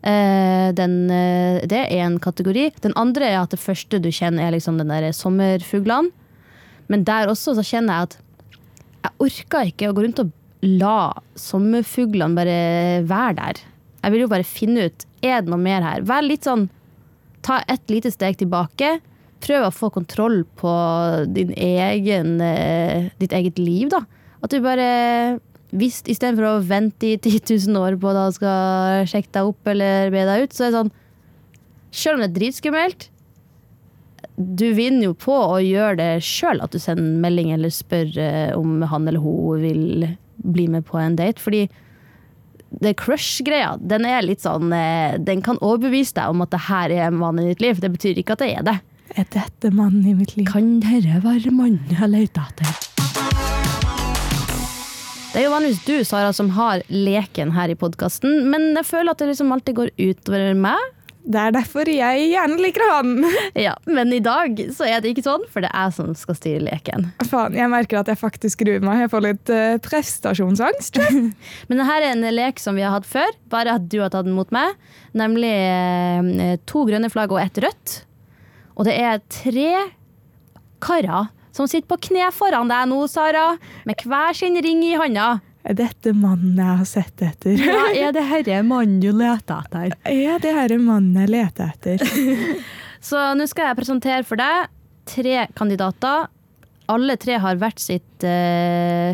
Eh, 0.00 0.72
den, 0.72 1.10
eh, 1.10 1.60
det 1.68 1.82
er 1.92 2.06
en 2.06 2.18
kategori. 2.18 2.70
Den 2.80 2.96
andre 2.96 3.28
er 3.28 3.38
at 3.42 3.52
det 3.52 3.60
første 3.60 4.00
du 4.00 4.08
kjenner, 4.08 4.46
er 4.46 4.56
liksom 4.56 4.78
den 4.80 4.88
der 4.88 5.10
sommerfuglene. 5.12 6.10
Men 6.88 7.04
der 7.04 7.30
også 7.30 7.54
så 7.54 7.62
kjenner 7.62 8.00
jeg 8.00 8.08
at 8.08 8.18
jeg 9.00 9.12
orker 9.26 9.68
ikke 9.70 9.90
å 9.90 9.94
gå 9.94 10.04
rundt 10.04 10.22
og 10.24 10.32
la 10.66 11.12
sommerfuglene 11.38 12.36
bare 12.36 12.58
være 13.08 13.36
der. 13.38 13.60
Jeg 14.00 14.12
vil 14.12 14.24
jo 14.24 14.32
bare 14.32 14.48
finne 14.48 14.88
ut 14.88 15.06
er 15.22 15.42
det 15.44 15.52
noe 15.52 15.60
mer 15.60 15.84
her. 15.84 16.04
Vær 16.08 16.24
litt 16.24 16.48
sånn 16.48 16.68
Ta 17.40 17.62
et 17.72 17.80
lite 17.88 18.10
steg 18.12 18.36
tilbake. 18.36 18.98
Prøv 19.40 19.62
å 19.64 19.72
få 19.72 19.88
kontroll 19.94 20.42
på 20.60 20.72
din 21.32 21.54
egen, 21.56 22.34
eh, 22.44 23.08
ditt 23.18 23.32
eget 23.32 23.58
liv, 23.58 23.88
da. 23.88 24.02
At 24.44 24.50
du 24.50 24.60
bare 24.60 25.40
hvis 25.70 26.00
Istedenfor 26.10 26.48
å 26.48 26.64
vente 26.66 27.12
i 27.12 27.18
10 27.18 27.68
000 27.68 27.78
år 27.78 27.96
på 28.00 28.10
at 28.10 28.18
han 28.18 28.34
skal 28.34 29.08
sjekke 29.10 29.32
deg 29.36 29.50
opp 29.52 29.70
eller 29.70 30.12
be 30.14 30.26
deg 30.26 30.46
ut, 30.46 30.56
så 30.56 30.66
er 30.66 30.70
det 30.70 30.80
sånn 30.80 30.92
Selv 31.90 32.16
om 32.16 32.22
det 32.22 32.28
er 32.30 32.36
dritskummelt, 32.36 33.08
du 34.40 34.68
vinner 34.76 35.08
jo 35.08 35.14
på 35.18 35.34
å 35.34 35.58
gjøre 35.60 35.96
det 35.98 36.24
sjøl. 36.24 36.62
At 36.62 36.72
du 36.72 36.78
sender 36.78 37.02
en 37.02 37.20
melding 37.24 37.50
eller 37.54 37.72
spør 37.74 38.12
eh, 38.20 38.52
om 38.56 38.80
han 38.88 39.08
eller 39.10 39.22
hun 39.22 39.64
vil 39.64 40.06
bli 40.40 40.66
med 40.70 40.86
på 40.88 41.00
en 41.00 41.18
date. 41.18 41.42
Fordi 41.42 41.64
det 42.80 42.94
crush-greia, 43.00 43.74
den 43.82 44.06
er 44.06 44.22
litt 44.22 44.44
sånn 44.44 44.70
eh, 44.72 45.18
Den 45.18 45.42
kan 45.42 45.58
overbevise 45.58 46.14
deg 46.20 46.30
om 46.30 46.44
at 46.46 46.54
det 46.54 46.62
her 46.68 46.94
er 46.94 47.16
mannen 47.16 47.44
i 47.48 47.50
ditt 47.52 47.64
liv. 47.64 47.82
Det 47.82 47.92
betyr 47.96 48.22
ikke 48.22 48.38
at 48.38 48.44
det 48.44 48.52
er 48.54 48.68
det. 48.70 48.78
Er 49.18 49.26
dette 49.34 49.72
mannen 49.74 50.06
i 50.06 50.14
mitt 50.14 50.36
liv? 50.38 50.46
Kan 50.52 50.78
dette 50.84 51.18
være 51.24 51.50
mannen 51.50 51.90
jeg 51.90 52.12
leter 52.14 52.46
etter? 52.46 52.89
Det 55.30 55.38
er 55.38 55.44
jo 55.46 55.52
vanligvis 55.52 55.84
du, 55.86 55.98
Sara, 56.02 56.32
som 56.34 56.48
har 56.56 56.80
leken 56.90 57.52
her 57.54 57.70
i 57.70 57.76
podkasten, 57.78 58.48
men 58.50 58.72
jeg 58.74 58.86
føler 58.88 59.12
at 59.12 59.20
det 59.22 59.28
liksom 59.30 59.52
alltid 59.54 59.76
går 59.76 59.92
utover 59.94 60.56
meg. 60.58 60.80
Det 61.20 61.38
er 61.38 61.54
derfor 61.54 61.86
jeg 61.86 62.24
gjerne 62.32 62.56
liker 62.58 62.82
han. 62.90 63.12
Ja, 63.66 63.76
Men 63.86 64.10
i 64.16 64.18
dag 64.24 64.58
så 64.74 64.88
er 64.88 64.98
det 64.98 65.12
ikke 65.12 65.26
sånn, 65.28 65.46
for 65.52 65.62
det 65.62 65.70
er 65.70 65.86
jeg 65.86 65.96
som 66.00 66.10
skal 66.18 66.38
styre 66.38 66.64
leken. 66.66 67.06
Faen, 67.30 67.54
jeg 67.54 67.70
merker 67.70 68.00
at 68.00 68.10
jeg 68.10 68.18
faktisk 68.18 68.64
gruer 68.64 68.82
meg. 68.82 69.04
Jeg 69.04 69.12
får 69.14 69.24
litt 69.28 69.54
uh, 69.54 69.78
prestasjonsangst. 69.86 70.98
Men 71.70 71.82
dette 71.82 71.98
er 72.00 72.10
en 72.10 72.26
lek 72.34 72.58
som 72.58 72.74
vi 72.74 72.82
har 72.82 72.96
hatt 72.96 73.06
før, 73.06 73.30
bare 73.54 73.78
at 73.78 73.86
du 73.86 74.00
har 74.02 74.10
tatt 74.10 74.26
den 74.26 74.34
mot 74.34 74.50
meg. 74.54 74.74
Nemlig 75.14 75.54
uh, 75.54 76.56
to 76.66 76.88
grønne 76.90 77.12
flagg 77.12 77.36
og 77.36 77.44
ett 77.44 77.62
rødt. 77.62 78.00
Og 78.74 78.88
det 78.88 78.98
er 78.98 79.22
tre 79.30 79.70
karer 80.82 81.30
som 81.60 81.68
sitter 81.68 81.88
på 81.92 82.00
kne 82.08 82.30
foran 82.32 82.70
deg 82.72 82.88
nå, 82.88 83.04
Sara, 83.10 83.52
med 83.84 84.00
hver 84.08 84.36
sin 84.36 84.56
ring 84.64 84.80
i 84.86 84.96
handa. 84.96 85.34
Er 85.60 85.76
dette 85.76 86.14
mannen 86.16 86.56
jeg 86.56 86.78
har 86.80 86.88
sett 86.88 87.24
etter? 87.24 87.58
Ja, 87.60 87.82
er 87.92 88.14
det 88.16 88.24
herre 88.30 88.62
mannen 88.64 89.02
du 89.02 89.10
leter 89.12 89.60
etter? 89.60 89.92
Er 90.08 90.40
det 90.40 90.54
herre 90.56 90.78
mannen 90.80 91.18
jeg 91.20 91.32
leter 91.34 91.74
etter? 91.74 92.00
Så 93.10 93.20
nå 93.36 93.44
skal 93.48 93.68
jeg 93.68 93.80
presentere 93.82 94.24
for 94.24 94.40
deg 94.40 94.72
tre 95.10 95.44
kandidater. 95.56 96.30
Alle 96.90 97.18
tre 97.20 97.36
har 97.44 97.60
hvert 97.60 97.80
sitt 97.80 98.24
uh, 98.24 99.12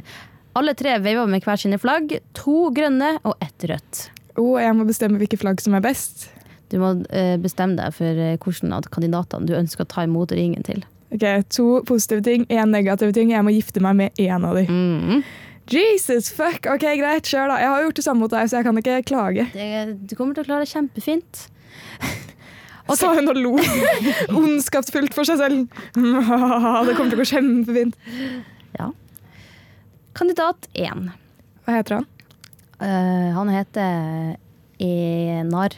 Alle 0.56 0.72
tre 0.78 0.96
veiver 1.02 1.28
med 1.28 1.44
hver 1.44 1.58
sine 1.60 1.80
flagg. 1.82 2.14
To 2.38 2.70
grønne 2.74 3.16
og 3.26 3.34
ett 3.42 3.66
rødt. 3.68 4.06
Og 4.38 4.56
jeg 4.62 4.74
må 4.76 4.86
bestemme 4.86 5.18
hvilke 5.18 5.38
flagg 5.40 5.60
som 5.64 5.74
er 5.76 5.84
best. 5.84 6.28
Du 6.70 6.78
må 6.82 6.94
uh, 7.02 7.36
bestemme 7.42 7.74
deg 7.78 7.94
for 7.94 8.22
uh, 8.22 8.36
hvilken 8.38 8.74
av 8.74 8.86
kandidatene 8.94 9.50
du 9.50 9.58
ønsker 9.58 9.82
å 9.82 9.90
ta 9.90 10.06
imot 10.06 10.34
ringen 10.34 10.62
til. 10.66 10.86
Ok, 11.16 11.26
To 11.56 11.66
positive 11.88 12.22
ting, 12.26 12.46
én 12.52 12.70
negativ 12.72 13.12
ting. 13.16 13.32
Jeg 13.32 13.44
må 13.46 13.54
gifte 13.56 13.82
meg 13.84 13.96
med 13.98 14.22
én 14.22 14.44
av 14.46 14.56
dem. 14.58 14.68
Mm. 14.70 15.24
Jesus, 15.72 16.28
fuck! 16.30 16.68
Ok, 16.70 16.84
Greit, 17.00 17.26
kjør, 17.26 17.50
da. 17.50 17.58
Jeg 17.58 17.72
har 17.72 17.82
gjort 17.88 17.98
det 17.98 18.04
samme 18.06 18.22
mot 18.22 18.30
deg, 18.30 18.46
så 18.46 18.60
jeg 18.60 18.66
kan 18.68 18.78
ikke 18.78 19.00
klage. 19.08 19.46
Det, 19.56 19.96
du 20.06 20.14
kommer 20.14 20.36
til 20.36 20.44
å 20.44 20.50
klare 20.52 20.66
det 20.66 20.72
kjempefint. 20.74 21.46
Okay. 22.86 23.00
Sa 23.00 23.08
hun 23.16 23.26
og 23.26 23.34
lo 23.34 23.50
ondskapsfullt 24.38 25.10
for 25.16 25.26
seg 25.26 25.40
selv. 25.40 25.64
Det 26.86 26.92
kommer 26.94 27.10
til 27.10 27.16
å 27.16 27.18
gå 27.18 27.24
kjempefint. 27.26 27.96
Ja. 28.76 28.92
Kandidat 30.14 30.68
én. 30.78 31.08
Hva 31.66 31.80
heter 31.80 31.96
han? 31.96 32.06
Uh, 32.78 33.34
han 33.34 33.50
heter 33.50 34.36
Enar. 34.86 35.74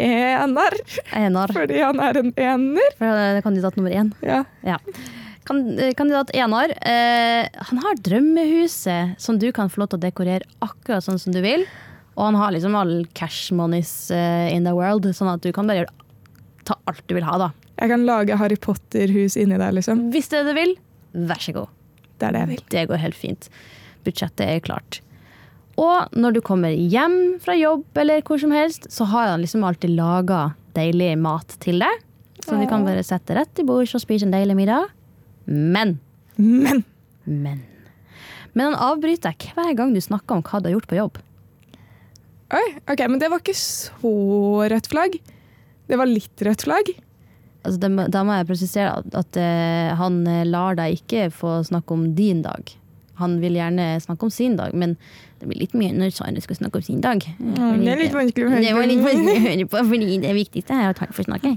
Enar, 0.00 0.76
ener. 1.12 1.52
fordi 1.52 1.80
han 1.82 2.00
er 2.02 2.20
en 2.22 2.32
ener. 2.36 2.90
For 2.98 3.06
han 3.08 3.22
er 3.36 3.44
kandidat 3.44 3.78
nummer 3.78 3.94
én. 3.94 4.12
Ja. 4.26 4.42
Ja. 4.66 4.78
Eh, 5.46 5.92
kandidat 5.94 6.30
Enar. 6.34 6.70
Eh, 6.70 7.48
han 7.70 7.82
har 7.84 8.00
drømmehuset 8.02 9.20
som 9.22 9.38
du 9.38 9.52
kan 9.52 9.70
få 9.70 9.82
lov 9.82 9.92
til 9.92 10.00
å 10.00 10.06
dekorere 10.06 10.48
akkurat 10.64 11.04
sånn 11.06 11.20
som 11.22 11.34
du 11.36 11.40
vil. 11.44 11.66
Og 12.16 12.24
han 12.30 12.38
har 12.40 12.54
liksom 12.54 12.74
all 12.78 13.04
cash 13.14 13.52
monies 13.52 14.10
eh, 14.10 14.48
in 14.54 14.64
the 14.64 14.74
world, 14.74 15.06
sånn 15.14 15.34
at 15.34 15.44
du 15.44 15.52
kan 15.52 15.68
bare 15.68 15.86
ta 16.66 16.78
alt 16.88 17.04
du 17.06 17.14
vil 17.18 17.26
ha, 17.26 17.36
da. 17.38 17.50
Jeg 17.76 17.92
kan 17.92 18.06
lage 18.08 18.36
Harry 18.40 18.56
Potter-hus 18.56 19.36
inni 19.36 19.58
der, 19.60 19.74
liksom. 19.76 20.08
Hvis 20.14 20.32
det 20.32 20.40
er 20.40 20.46
det 20.46 20.54
du 20.54 20.60
vil, 20.62 20.76
vær 21.28 21.42
så 21.44 21.52
god. 21.54 21.74
Det 22.16 22.28
er 22.28 22.32
det 22.32 22.40
jeg 22.42 22.50
vil. 22.54 22.62
Det 22.72 22.86
går 22.90 23.02
helt 23.04 23.18
fint. 23.18 23.50
Budsjettet 24.06 24.46
er 24.48 24.64
klart. 24.64 25.02
Og 25.76 26.16
når 26.16 26.36
du 26.36 26.40
kommer 26.44 26.72
hjem 26.72 27.36
fra 27.42 27.56
jobb 27.58 28.00
eller 28.00 28.24
hvor 28.24 28.40
som 28.40 28.54
helst, 28.54 28.88
så 28.92 29.04
har 29.12 29.34
han 29.34 29.44
liksom 29.44 29.64
alltid 29.66 29.92
laga 29.96 30.54
deilig 30.76 31.12
mat 31.20 31.56
til 31.60 31.82
deg. 31.84 32.02
Så 32.46 32.56
du 32.56 32.66
kan 32.70 32.84
bare 32.86 33.02
sette 33.04 33.34
rett 33.36 33.50
til 33.56 33.66
bords 33.68 33.94
og 33.96 34.02
spise 34.04 34.26
en 34.26 34.34
deilig 34.34 34.56
middag. 34.56 34.92
Men, 35.46 35.98
Men 36.36 36.84
men 37.26 37.62
Men 38.52 38.70
han 38.70 38.78
avbryter 38.92 39.34
deg 39.34 39.50
hver 39.56 39.74
gang 39.76 39.92
du 39.92 40.00
snakker 40.00 40.38
om 40.38 40.44
hva 40.46 40.60
du 40.60 40.70
har 40.70 40.76
gjort 40.78 40.88
på 40.88 40.98
jobb. 40.98 41.18
Oi, 42.56 42.66
ok, 42.86 43.02
men 43.10 43.18
det 43.20 43.28
var 43.32 43.42
ikke 43.42 43.58
så 43.58 44.12
rødt 44.70 44.88
flagg. 44.88 45.18
Det 45.90 45.98
var 45.98 46.08
litt 46.08 46.44
rødt 46.46 46.64
flagg. 46.64 46.92
Altså, 47.66 47.80
det, 47.82 47.90
da 48.14 48.22
må 48.24 48.36
jeg 48.38 48.48
presisere 48.48 48.94
at, 49.02 49.10
at 49.18 49.38
uh, 49.42 49.96
han 49.98 50.20
eh, 50.30 50.46
lar 50.46 50.78
deg 50.78 51.00
ikke 51.00 51.26
få 51.34 51.58
snakke 51.66 51.96
om 51.96 52.06
din 52.16 52.44
dag. 52.46 52.70
Han 53.18 53.38
vil 53.40 53.56
gjerne 53.58 53.86
snakke 54.04 54.28
om 54.28 54.30
sin 54.32 54.56
dag, 54.58 54.74
men 54.74 54.96
det 55.40 55.48
blir 55.48 55.60
litt 55.62 55.74
mye 55.78 55.92
når 55.96 56.12
Sara 56.16 56.40
skal 56.44 56.56
snakke 56.58 56.80
om 56.80 56.86
sin 56.86 57.00
dag. 57.04 57.24
Mm, 57.38 57.82
det 57.84 57.92
er 57.94 58.02
litt 58.04 58.16
vanskelig 58.16 58.46
å 58.46 58.52
høre 58.54 58.62
Det 58.64 58.74
var 58.76 58.90
litt 58.90 59.02
vanskelig 59.04 59.36
å 59.36 59.46
høre 59.48 59.66
på, 59.72 59.82
fordi 59.92 60.18
det 60.22 60.34
viktigste 60.36 60.76
er 60.76 60.92
at 60.92 61.02
han 61.04 61.12
får 61.16 61.28
snakke. 61.30 61.56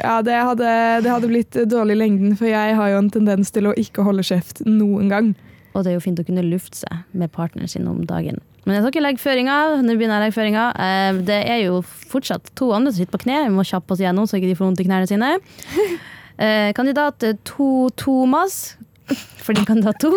Ja, 0.00 0.16
det 0.26 0.34
hadde, 0.34 0.70
det 1.04 1.10
hadde 1.12 1.28
blitt 1.30 1.58
dårlig 1.70 1.94
i 1.94 2.00
lengden, 2.00 2.36
for 2.38 2.50
jeg 2.50 2.74
har 2.78 2.88
jo 2.90 2.98
en 2.98 3.10
tendens 3.14 3.52
til 3.54 3.70
å 3.70 3.74
ikke 3.78 4.02
holde 4.06 4.24
kjeft 4.26 4.64
noen 4.66 5.10
gang. 5.12 5.34
Og 5.74 5.82
det 5.84 5.92
er 5.92 5.96
jo 5.98 6.02
fint 6.04 6.18
å 6.22 6.26
kunne 6.26 6.42
lufte 6.46 6.78
seg 6.82 7.02
med 7.18 7.30
partneren 7.34 7.70
sin 7.70 7.86
om 7.90 8.02
dagen. 8.06 8.38
Men 8.64 8.76
jeg 8.78 8.84
skal 8.84 8.92
ikke 8.94 9.04
legge 9.04 9.20
føringa. 9.22 9.56
Nå 9.84 9.94
begynner 9.98 10.16
jeg 10.16 10.22
å 10.22 10.24
legge 10.24 10.36
føringa. 10.38 10.64
Eh, 10.80 11.18
Det 11.28 11.40
er 11.50 11.58
jo 11.66 11.80
fortsatt 11.82 12.50
to 12.56 12.70
andre 12.72 12.92
som 12.92 13.02
sitter 13.02 13.18
på 13.18 13.24
kne. 13.26 13.42
Vi 13.48 13.54
må 13.54 13.64
kjappe 13.66 13.92
oss 13.92 14.00
gjennom 14.00 14.26
så 14.30 14.38
ikke 14.38 14.50
de 14.52 14.56
får 14.56 14.68
vondt 14.70 14.80
i 14.84 14.88
knærne 14.88 15.10
sine. 15.10 15.32
Eh, 16.34 16.72
Kandidat 16.74 17.22
to 17.46 17.88
Thomas. 17.94 18.74
Fordi 19.44 19.64
ta 19.66 19.92
to 20.00 20.10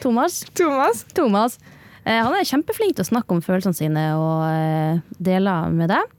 Thomas. 0.00 0.42
Thomas? 0.54 1.04
Thomas. 1.14 1.58
Eh, 2.04 2.18
han 2.18 2.34
er 2.34 2.48
kjempeflink 2.48 2.96
til 2.96 3.04
å 3.04 3.10
snakke 3.12 3.34
om 3.34 3.42
følelsene 3.44 3.76
sine 3.76 4.06
og 4.18 4.46
eh, 4.48 5.02
dele 5.22 5.54
med 5.74 5.92
deg. 5.92 6.16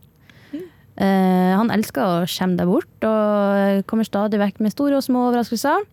Eh, 0.93 1.53
han 1.57 1.73
elsker 1.73 2.03
å 2.05 2.29
skjemme 2.29 2.59
deg 2.59 2.69
bort 2.69 3.07
og 3.07 3.81
kommer 3.89 4.05
stadig 4.05 4.39
vekk 4.39 4.61
med 4.61 4.75
store 4.75 4.99
og 4.99 5.05
små 5.05 5.27
overraskelser. 5.31 5.87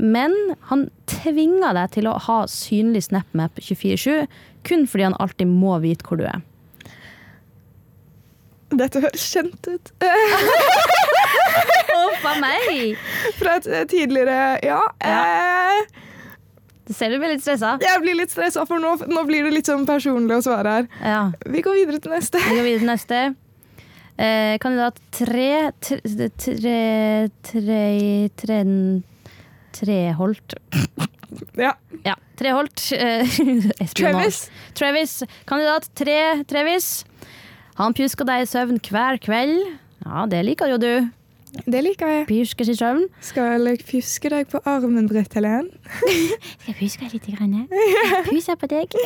Men 0.00 0.32
han 0.70 0.86
tvinger 1.10 1.74
deg 1.76 1.92
til 1.98 2.08
å 2.08 2.16
ha 2.28 2.38
synlig 2.48 3.04
SnapMap 3.10 3.60
24-7, 3.60 4.24
kun 4.64 4.86
fordi 4.88 5.10
han 5.10 5.18
alltid 5.20 5.50
må 5.50 5.76
vite 5.82 6.06
hvor 6.06 6.22
du 6.22 6.24
er. 6.30 6.40
Dette 8.72 9.02
høres 9.04 9.26
kjent 9.34 9.68
ut. 9.68 9.92
Huff 11.92 12.24
a 12.28 12.34
meg! 12.42 12.96
Fra 13.38 13.58
et 13.60 13.68
eh, 13.68 13.84
tidligere 13.90 14.38
Ja. 14.64 14.80
Eh, 15.00 16.00
du 16.88 16.92
ser 16.96 17.12
du 17.14 17.18
blir 17.22 17.30
litt 17.30 17.44
stressa. 17.44 17.76
jeg 17.80 18.00
blir 18.02 18.16
litt 18.18 18.32
stressa, 18.32 18.64
for 18.66 18.82
nå, 18.82 18.96
nå 19.06 19.22
blir 19.28 19.46
det 19.46 19.52
litt 19.54 19.68
sånn 19.70 19.86
personlig 19.86 20.40
å 20.40 20.42
svare 20.44 20.72
her. 20.76 20.88
Ja. 21.00 21.20
Vi 21.46 21.62
går 21.64 21.78
videre 21.78 22.02
til 22.02 22.12
neste. 22.12 22.42
Vi 22.42 22.56
går 22.58 22.66
videre 22.66 22.82
til 22.82 22.90
neste. 22.90 23.20
Eh, 24.22 24.58
kandidat 24.60 24.98
tre 25.14 25.70
Tre 25.80 26.28
Tre 26.36 27.28
Tre 27.42 28.28
Tre 28.36 28.58
Treholt. 29.72 30.54
Ja. 31.56 31.72
Ja, 32.04 32.16
Treholt. 32.36 32.90
eh. 32.98 33.24
Travis. 33.96 34.42
Travis. 34.76 35.14
Kandidat 35.48 35.88
tre 35.96 36.18
Travis. 36.44 36.90
Han 37.80 37.96
pjusker 37.96 38.28
deg 38.28 38.44
i 38.44 38.50
søvn 38.50 38.82
hver 38.84 39.16
kveld. 39.22 39.62
Ja, 40.04 40.26
det 40.28 40.42
liker 40.44 40.74
jo 40.74 40.82
du. 40.82 40.92
Det 41.52 41.82
liker 41.84 42.08
jeg. 42.08 42.22
Pjuskes 42.30 42.70
i 42.72 42.74
søvn. 42.78 43.02
Skal 43.20 43.66
jeg 43.68 43.82
pjuske 43.84 44.30
deg 44.32 44.46
på 44.48 44.60
armen, 44.68 45.04
Britt 45.10 45.34
Helen? 45.36 45.66
Skal 46.00 46.68
jeg 46.70 46.76
pjuske 46.78 47.04
deg 47.04 47.16
litt? 47.18 47.26
Grann? 47.36 47.66
Puse 48.30 48.56
på 48.56 48.70
deg. 48.72 48.96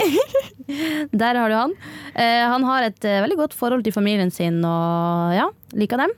Der 1.22 1.40
har 1.40 1.50
du 1.50 1.56
han. 1.58 1.74
Eh, 2.14 2.44
han 2.46 2.66
har 2.68 2.86
et 2.86 3.02
eh, 3.08 3.18
veldig 3.24 3.38
godt 3.40 3.56
forhold 3.58 3.82
til 3.86 3.94
familien 3.96 4.30
sin 4.34 4.60
og 4.66 5.34
ja, 5.34 5.48
liker 5.74 6.04
dem. 6.04 6.14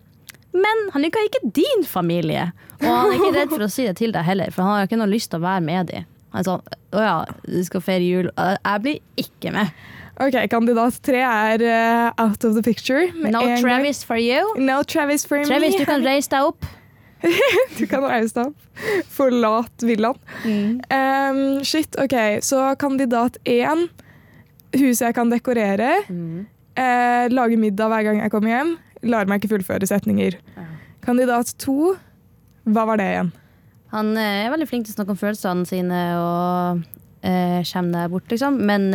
Men 0.59 0.85
han 0.95 1.05
liker 1.05 1.25
ikke 1.29 1.43
din 1.57 1.85
familie. 1.89 2.51
Og 2.83 2.87
han 2.89 3.11
er 3.11 3.17
ikke 3.19 3.35
redd 3.37 3.53
for 3.57 3.65
å 3.67 3.73
si 3.73 3.89
det 3.89 3.97
til 4.01 4.13
deg 4.15 4.25
heller, 4.29 4.53
for 4.55 4.65
han 4.65 4.79
har 4.83 4.89
ikke 4.89 5.01
noe 5.01 5.11
lyst 5.11 5.33
til 5.33 5.41
å 5.41 5.47
være 5.49 5.65
med 5.65 5.91
dem. 5.95 6.07
Han 6.35 6.43
er 6.43 6.45
sånn 6.45 6.65
Å 6.93 7.03
ja, 7.05 7.17
du 7.49 7.59
skal 7.65 7.83
feire 7.85 8.05
jul. 8.05 8.29
Eh, 8.37 8.57
Jeg 8.69 8.85
blir 8.85 9.01
ikke 9.25 9.53
med. 9.57 9.73
Ok, 10.19 10.35
Kandidat 10.51 10.97
tre 11.07 11.21
er 11.23 11.63
uh, 11.63 12.25
out 12.25 12.43
of 12.45 12.57
the 12.57 12.63
picture. 12.63 13.07
No 13.15 13.45
gang. 13.45 13.61
Travis 13.63 14.03
for 14.03 14.19
you. 14.19 14.43
No 14.59 14.83
Travis 14.83 15.25
for 15.27 15.45
Travis, 15.47 15.77
me. 15.77 15.79
du 15.79 15.87
kan 15.87 16.03
reise 16.11 16.31
deg 16.33 16.49
opp. 16.49 16.67
Du 17.79 17.85
kan 17.91 18.03
reise 18.03 18.35
deg 18.35 18.51
opp. 18.51 18.67
Forlat 19.15 19.87
villaen. 19.87 20.19
Um, 20.91 21.41
shit, 21.63 21.95
ok. 21.99 22.43
Så 22.43 22.63
kandidat 22.83 23.39
én. 23.47 23.87
Huset 24.75 25.07
jeg 25.07 25.17
kan 25.17 25.31
dekorere. 25.31 25.93
Eh, 26.79 27.25
lage 27.33 27.57
middag 27.57 27.91
hver 27.91 28.07
gang 28.07 28.19
jeg 28.23 28.35
kommer 28.35 28.53
hjem. 28.53 28.75
Lar 29.07 29.31
meg 29.31 29.41
ikke 29.41 29.55
fullføre 29.55 29.87
setninger. 29.87 30.39
Kandidat 31.07 31.55
to. 31.63 31.95
Hva 32.69 32.85
var 32.91 32.99
det 33.01 33.07
igjen? 33.13 33.31
Han 33.95 34.17
eh, 34.19 34.45
er 34.45 34.51
veldig 34.53 34.67
flink 34.69 34.87
til 34.87 34.97
å 34.97 34.99
snakke 34.99 35.15
om 35.15 35.21
følelsene 35.23 35.67
sine 35.67 36.01
og 36.19 36.83
uh, 37.23 37.61
kommer 37.71 37.95
deg 37.95 38.11
bort, 38.13 38.27
liksom. 38.35 38.59
Men 38.69 38.91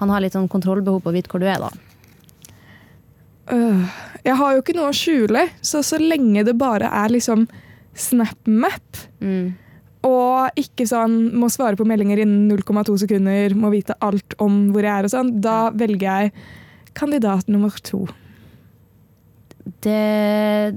han 0.00 0.10
har 0.12 0.24
litt 0.24 0.34
sånn 0.36 0.48
kontrollbehov 0.50 1.02
på 1.04 1.12
å 1.12 1.14
vite 1.16 1.30
hvor 1.32 1.42
du 1.42 1.46
er, 1.48 1.60
da. 1.60 1.70
Øh, 3.52 3.82
jeg 4.24 4.36
har 4.38 4.54
jo 4.54 4.62
ikke 4.62 4.76
noe 4.76 4.90
å 4.92 4.96
skjule, 4.96 5.46
så 5.64 5.82
så 5.84 5.98
lenge 6.00 6.44
det 6.46 6.54
bare 6.60 6.88
er 7.04 7.12
liksom 7.16 7.48
SnapMap, 7.98 9.06
Mm. 9.20 9.52
og 10.06 10.56
ikke 10.56 10.86
sånn 10.88 11.34
må 11.36 11.50
svare 11.52 11.76
på 11.76 11.84
meldinger 11.84 12.22
innen 12.22 12.48
0,2 12.48 12.96
sekunder, 13.02 13.52
må 13.54 13.68
vite 13.74 13.96
alt 14.00 14.32
om 14.40 14.70
hvor 14.72 14.86
jeg 14.86 14.94
er 14.94 15.04
og 15.04 15.12
sånn, 15.12 15.34
da 15.44 15.70
velger 15.70 16.06
jeg 16.08 16.32
kandidat 16.96 17.48
nummer 17.52 17.74
to. 17.84 18.06
Det, 19.84 20.72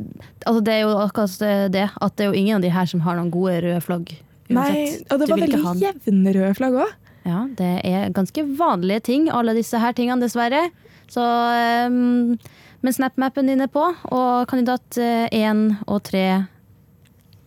altså 0.46 0.62
det 0.64 0.74
er 0.74 0.82
jo 0.84 0.92
akkurat 1.00 1.72
det, 1.72 1.86
at 2.02 2.16
det 2.18 2.26
er 2.26 2.34
jo 2.34 2.40
ingen 2.40 2.58
av 2.60 2.66
de 2.66 2.70
her 2.74 2.86
som 2.90 3.00
har 3.06 3.16
noen 3.18 3.32
gode 3.32 3.62
røde 3.64 3.80
flagg. 3.84 4.12
Nei, 4.54 5.00
og 5.10 5.20
det 5.22 5.30
var 5.30 5.40
veldig 5.40 5.62
jevne 5.82 6.34
røde 6.36 6.54
flagg 6.60 6.76
òg. 6.84 6.92
Ja, 7.24 7.46
det 7.58 7.72
er 7.88 8.12
ganske 8.16 8.44
vanlige 8.60 9.06
ting, 9.08 9.30
alle 9.32 9.56
disse 9.56 9.80
her 9.80 9.96
tingene, 9.96 10.22
dessverre. 10.24 10.68
Så 11.12 11.24
um, 11.24 12.36
Men 12.84 12.96
SnapMappen 12.96 13.48
din 13.48 13.64
er 13.64 13.72
på, 13.72 13.86
og 14.12 14.48
kandidat 14.52 15.00
én 15.32 15.70
og 15.88 16.04
tre, 16.04 16.26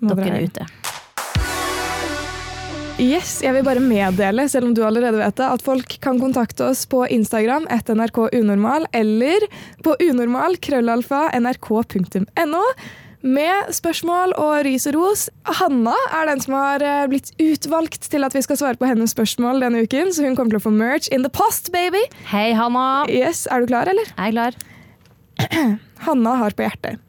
dere 0.00 0.28
er 0.32 0.48
ute. 0.48 0.68
Yes, 2.96 3.42
jeg 3.44 3.52
vil 3.52 3.64
bare 3.66 3.80
meddele, 3.84 4.46
selv 4.48 4.70
om 4.70 4.72
du 4.72 4.80
allerede 4.80 5.18
vet 5.20 5.36
det, 5.36 5.44
at 5.44 5.60
folk 5.60 5.98
kan 6.00 6.16
kontakte 6.16 6.64
oss 6.70 6.86
på 6.88 7.02
Instagram 7.12 7.66
etter 7.68 7.92
NRK 7.98 8.22
Unormal 8.38 8.86
eller 8.96 9.44
på 9.84 9.92
unormal 10.00 10.56
krøllalfa 10.64 11.26
nrk.no 11.36 12.62
med 13.26 13.72
spørsmål 13.74 14.34
og 14.40 14.52
ris 14.66 14.86
og 14.90 14.96
ros. 14.96 15.26
Hanna 15.58 15.94
er 16.14 16.30
den 16.30 16.42
som 16.44 16.54
har 16.56 16.84
eh, 16.84 17.04
blitt 17.10 17.32
utvalgt 17.42 18.08
til 18.12 18.26
at 18.26 18.36
vi 18.36 18.42
skal 18.46 18.58
svare 18.60 18.80
på 18.80 18.88
hennes 18.88 19.12
spørsmål 19.14 19.60
denne 19.64 19.82
uken, 19.84 20.12
så 20.14 20.24
hun 20.26 20.38
kommer 20.38 20.54
til 20.54 20.60
å 20.62 20.66
få 20.68 20.72
merch 20.74 21.10
in 21.14 21.26
the 21.26 21.32
post, 21.32 21.72
baby. 21.74 22.02
Hei, 22.30 22.50
Hanna. 22.56 23.04
Yes, 23.10 23.46
Er 23.50 23.62
du 23.62 23.70
klar, 23.70 23.90
eller? 23.90 24.08
Jeg 24.14 24.32
er 24.32 24.36
klar. 24.36 24.58
Hanna 26.06 26.36
har 26.40 26.56
på 26.56 26.66
hjertet. 26.66 27.02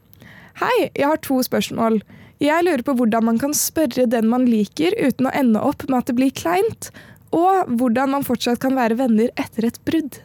Hei, 0.58 0.90
jeg 0.90 1.06
har 1.06 1.20
to 1.22 1.38
spørsmål. 1.46 2.00
Jeg 2.42 2.66
lurer 2.66 2.82
på 2.86 2.94
hvordan 2.98 3.26
man 3.26 3.38
kan 3.38 3.54
spørre 3.54 4.06
den 4.10 4.28
man 4.30 4.46
liker 4.46 4.94
uten 4.98 5.26
å 5.26 5.34
ende 5.34 5.62
opp 5.62 5.84
med 5.88 6.00
at 6.00 6.10
det 6.10 6.18
blir 6.18 6.34
kleint, 6.34 6.90
og 7.34 7.68
hvordan 7.78 8.14
man 8.14 8.26
fortsatt 8.26 8.60
kan 8.62 8.78
være 8.78 8.98
venner 8.98 9.30
etter 9.38 9.68
et 9.68 9.78
brudd. 9.86 10.20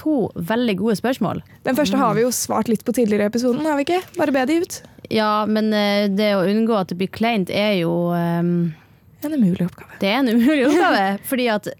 To 0.00 0.30
veldig 0.34 0.78
gode 0.80 0.96
spørsmål. 1.00 1.42
Den 1.66 1.76
første 1.76 1.98
har 2.00 2.16
vi 2.16 2.24
jo 2.24 2.32
svart 2.34 2.70
litt 2.72 2.84
på 2.86 2.94
tidligere 2.96 3.28
i 3.28 3.32
episoden, 3.32 3.66
har 3.68 3.76
vi 3.78 3.84
ikke? 3.88 4.00
Bare 4.16 4.34
be 4.34 4.46
de 4.48 4.60
ut. 4.64 4.80
Ja, 5.10 5.44
men 5.50 5.72
eh, 5.74 6.06
det 6.12 6.32
å 6.38 6.44
unngå 6.46 6.76
at 6.78 6.92
det 6.92 6.98
blir 7.00 7.10
kleint, 7.10 7.50
er 7.50 7.74
jo 7.80 7.92
um, 8.14 8.70
En 9.24 9.34
umulig 9.34 9.66
oppgave. 9.66 9.98
Det 10.00 10.08
er 10.08 10.20
en 10.22 10.30
umulig 10.32 10.66
oppgave. 10.70 11.06
fordi 11.28 11.48
at 11.52 11.70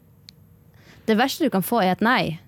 det 1.09 1.17
verste 1.19 1.47
du 1.47 1.51
kan 1.51 1.63
få, 1.65 1.81
er 1.83 1.95
et 1.97 2.03
nei. 2.05 2.39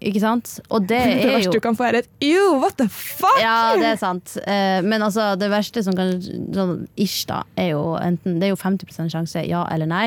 Ikke 0.00 0.20
sant? 0.22 0.54
Og 0.72 0.86
det 0.88 1.00
Det 1.08 1.24
er 1.26 1.34
verste 1.38 1.56
du 1.56 1.64
kan 1.64 1.76
få 1.76 1.88
er 1.90 1.98
et 2.00 2.08
ew, 2.24 2.54
what 2.62 2.78
the 2.80 2.86
fuck? 2.88 3.40
Ja, 3.42 3.74
det 3.76 3.90
er 3.94 3.98
sant. 4.00 4.36
Eh, 4.44 4.80
Men 4.86 5.02
altså, 5.04 5.34
det 5.40 5.50
verste 5.52 5.82
som 5.84 5.96
kan 5.96 6.14
sånn 6.22 6.86
ish, 6.96 7.26
da, 7.28 7.42
er 7.60 7.74
jo 7.74 7.82
enten 8.00 8.38
Det 8.40 8.48
er 8.48 8.54
jo 8.54 8.60
50 8.60 9.12
sjanse 9.12 9.44
ja 9.48 9.66
eller 9.72 9.90
nei. 9.90 10.06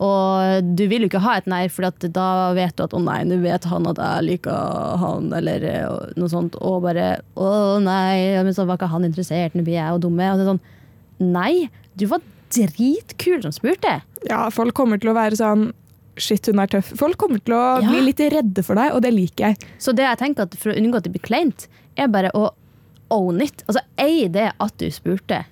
Og 0.00 0.64
du 0.78 0.86
vil 0.88 1.04
jo 1.04 1.10
ikke 1.10 1.20
ha 1.20 1.34
et 1.36 1.48
nei, 1.50 1.66
for 1.68 1.84
da 1.84 2.26
vet 2.56 2.72
du 2.78 2.84
at 2.86 2.94
å 2.96 3.00
nei, 3.04 3.18
nå 3.28 3.36
vet 3.42 3.66
han 3.68 3.86
at 3.90 3.98
jeg 4.00 4.24
liker 4.30 4.96
han, 5.02 5.26
eller 5.36 5.66
eh, 5.68 6.12
noe 6.16 6.30
sånt. 6.32 6.56
Og 6.64 6.78
bare 6.86 7.18
å 7.36 7.50
nei, 7.84 8.40
men 8.40 8.54
så 8.56 8.64
var 8.68 8.78
ikke 8.80 8.88
han 8.94 9.04
interessert, 9.04 9.52
nå 9.58 9.64
blir 9.66 9.76
jeg 9.76 9.92
jo 9.92 10.00
dumme. 10.06 10.30
Og 10.32 10.40
det 10.40 10.46
er 10.46 10.52
sånn 10.54 10.62
Nei, 11.20 11.68
du 12.00 12.06
var 12.08 12.22
dritkul 12.54 13.42
som 13.44 13.52
spurte. 13.52 13.98
Ja, 14.24 14.46
folk 14.54 14.72
kommer 14.78 14.96
til 15.00 15.10
å 15.12 15.16
være 15.18 15.36
sånn 15.36 15.66
shit, 16.20 16.48
hun 16.48 16.60
er 16.64 16.70
tøff. 16.72 16.94
Folk 16.96 17.18
kommer 17.20 17.40
til 17.44 17.54
å 17.58 17.80
Ja. 17.82 17.88
bli 17.92 18.00
litt 18.08 18.18
redde 18.32 18.64
for 18.64 18.74
deg, 18.80 18.94
og 18.96 19.02
det 19.04 19.12
liker 19.12 19.50
jeg. 19.52 19.58
Så 19.78 19.92
det 19.96 20.04
jeg 20.08 20.18
tenker 20.18 20.48
at 20.48 20.56
for 20.56 20.72
å 20.72 20.76
unngå 20.80 20.96
at 20.96 21.04
det 21.04 21.12
blir 21.12 21.22
kleint, 21.28 21.68
er 21.96 22.08
bare 22.08 22.30
å 22.34 22.50
own 23.10 23.40
it. 23.44 23.62
Altså 23.68 23.80
ei 23.98 24.28
det 24.28 24.52
at 24.58 24.76
du 24.78 24.86
spurte. 24.90 25.44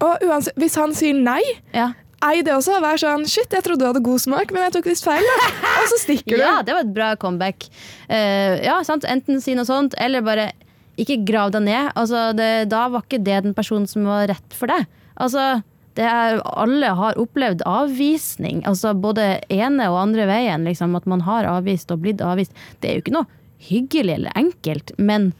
Og 0.00 0.22
uansett, 0.22 0.54
hvis 0.54 0.76
han 0.78 0.94
sier 0.94 1.14
nei, 1.18 1.42
Ja. 1.74 1.92
Ei 2.26 2.42
det 2.46 2.54
også. 2.54 2.78
Vær 2.82 3.00
sånn 3.00 3.26
shit, 3.30 3.50
jeg 3.52 3.64
trodde 3.66 3.82
du 3.82 3.88
hadde 3.88 4.04
god 4.04 4.22
smak, 4.22 4.52
men 4.54 4.66
jeg 4.66 4.76
tok 4.78 4.90
visst 4.90 5.06
feil. 5.06 5.24
Da. 5.24 5.50
Og 5.82 5.90
så 5.92 6.00
stikker 6.02 6.36
du. 6.36 6.42
ja, 6.42 6.56
det 6.66 6.76
var 6.76 6.86
et 6.86 6.94
bra 6.94 7.12
comeback. 7.20 7.68
Uh, 8.10 8.58
ja, 8.64 8.80
sant? 8.86 9.06
Enten 9.08 9.42
si 9.44 9.56
noe 9.58 9.68
sånt, 9.68 9.96
eller 10.02 10.24
bare 10.26 10.50
ikke 10.98 11.20
grav 11.28 11.54
deg 11.54 11.66
ned. 11.68 11.92
Altså, 11.98 12.28
det, 12.36 12.68
da 12.72 12.86
var 12.92 13.06
ikke 13.06 13.22
det 13.22 13.42
den 13.46 13.56
personen 13.56 13.86
som 13.90 14.06
var 14.08 14.26
rett 14.30 14.56
for 14.56 14.70
deg. 14.70 14.86
Altså, 15.22 15.60
er, 15.98 16.38
alle 16.58 16.92
har 16.98 17.18
opplevd 17.18 17.64
avvisning. 17.66 18.62
Altså, 18.68 18.94
både 18.94 19.38
ene 19.52 19.88
og 19.92 20.00
andre 20.02 20.28
veien. 20.30 20.66
Liksom, 20.66 20.96
at 20.98 21.06
man 21.10 21.22
har 21.26 21.48
avvist 21.48 21.90
og 21.94 22.02
blitt 22.04 22.22
avvist. 22.24 22.54
Det 22.82 22.90
er 22.90 22.98
jo 22.98 23.06
ikke 23.06 23.18
noe 23.18 23.30
hyggelig 23.68 24.14
eller 24.14 24.38
enkelt, 24.38 24.92
men 25.02 25.32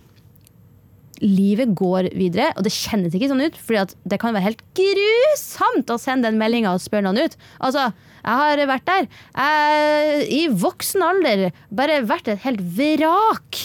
livet 1.23 1.75
går 1.79 2.11
videre, 2.17 2.53
og 2.57 2.65
det 2.67 2.75
kjennes 2.75 3.15
ikke 3.15 3.31
sånn 3.31 3.43
ut, 3.43 3.57
For 3.59 3.91
det 4.09 4.21
kan 4.21 4.37
være 4.37 4.47
helt 4.47 4.63
grusomt 4.79 5.91
å 5.91 5.99
sende 6.01 6.31
den 6.31 6.39
meldinga 6.41 6.75
og 6.75 6.85
spørre 6.85 7.09
noen 7.09 7.27
ut. 7.27 7.37
Altså, 7.65 7.89
jeg 8.23 8.43
har 8.43 8.63
vært 8.71 8.87
der. 8.89 9.11
Jeg, 9.35 10.23
I 10.35 10.43
voksen 10.53 11.05
alder 11.05 11.45
bare 11.75 12.01
vært 12.07 12.31
et 12.33 12.43
helt 12.45 12.63
vrak 12.79 13.61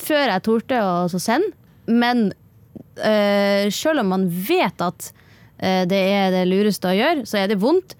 før 0.00 0.34
jeg 0.34 0.44
torde 0.46 0.82
å 0.82 1.20
sende. 1.20 1.52
Men 1.90 2.30
øh, 2.30 3.66
selv 3.74 4.04
om 4.04 4.12
man 4.14 4.28
vet 4.30 4.84
at 4.84 5.10
øh, 5.10 5.84
det 5.90 6.00
er 6.14 6.30
det 6.34 6.46
lureste 6.48 6.90
å 6.90 6.96
gjøre, 6.96 7.26
så 7.28 7.42
er 7.42 7.50
det 7.50 7.60
vondt. 7.62 7.96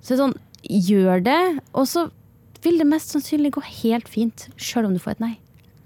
Så 0.00 0.12
det 0.12 0.18
er 0.18 0.22
sånn, 0.24 0.38
gjør 0.66 1.22
det, 1.26 1.40
og 1.74 1.86
så 1.90 2.08
vil 2.64 2.80
det 2.80 2.88
mest 2.90 3.12
sannsynlig 3.14 3.52
gå 3.56 3.62
helt 3.82 4.08
fint, 4.10 4.48
selv 4.58 4.88
om 4.88 4.94
du 4.94 5.02
får 5.02 5.16
et 5.16 5.22
nei. 5.22 5.34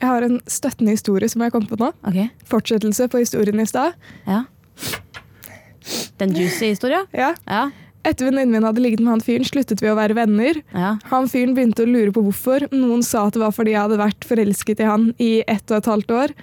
Jeg 0.00 0.08
har 0.08 0.24
en 0.24 0.40
støttende 0.48 0.94
historie 0.96 1.28
som 1.28 1.42
jeg 1.44 1.52
kom 1.52 1.66
på 1.68 1.76
nå. 1.80 1.90
Okay. 2.08 2.30
Fortsettelse 2.48 3.08
på 3.12 3.20
historien 3.22 3.60
i 3.60 3.68
stad. 3.68 3.96
ja. 4.26 4.44
Den 6.20 6.34
juicy 6.36 6.68
historia? 6.74 7.06
Ja. 7.16 7.30
Ja. 7.48 7.70
Etter 8.04 8.28
venninnen 8.28 8.52
min 8.52 8.64
hadde 8.64 8.80
ligget 8.80 9.00
med 9.00 9.14
han 9.14 9.22
fyren, 9.24 9.44
sluttet 9.48 9.80
vi 9.82 9.88
å 9.90 9.96
være 9.96 10.14
venner. 10.16 10.60
ja. 10.76 10.94
Han 11.10 11.28
fyren 11.28 11.54
begynte 11.56 11.84
å 11.84 11.88
lure 11.88 12.12
på 12.16 12.22
hvorfor. 12.24 12.66
Noen 12.72 13.02
sa 13.04 13.26
at 13.26 13.36
det 13.36 13.42
var 13.42 13.52
fordi 13.56 13.74
jeg 13.74 13.82
hadde 13.82 13.98
vært 14.00 14.24
forelsket 14.28 14.80
i 14.80 14.88
han 14.88 15.06
i 15.20 15.30
ett 15.48 15.64
og 15.72 15.78
et 15.80 15.88
halvt 15.90 16.14
år. 16.16 16.34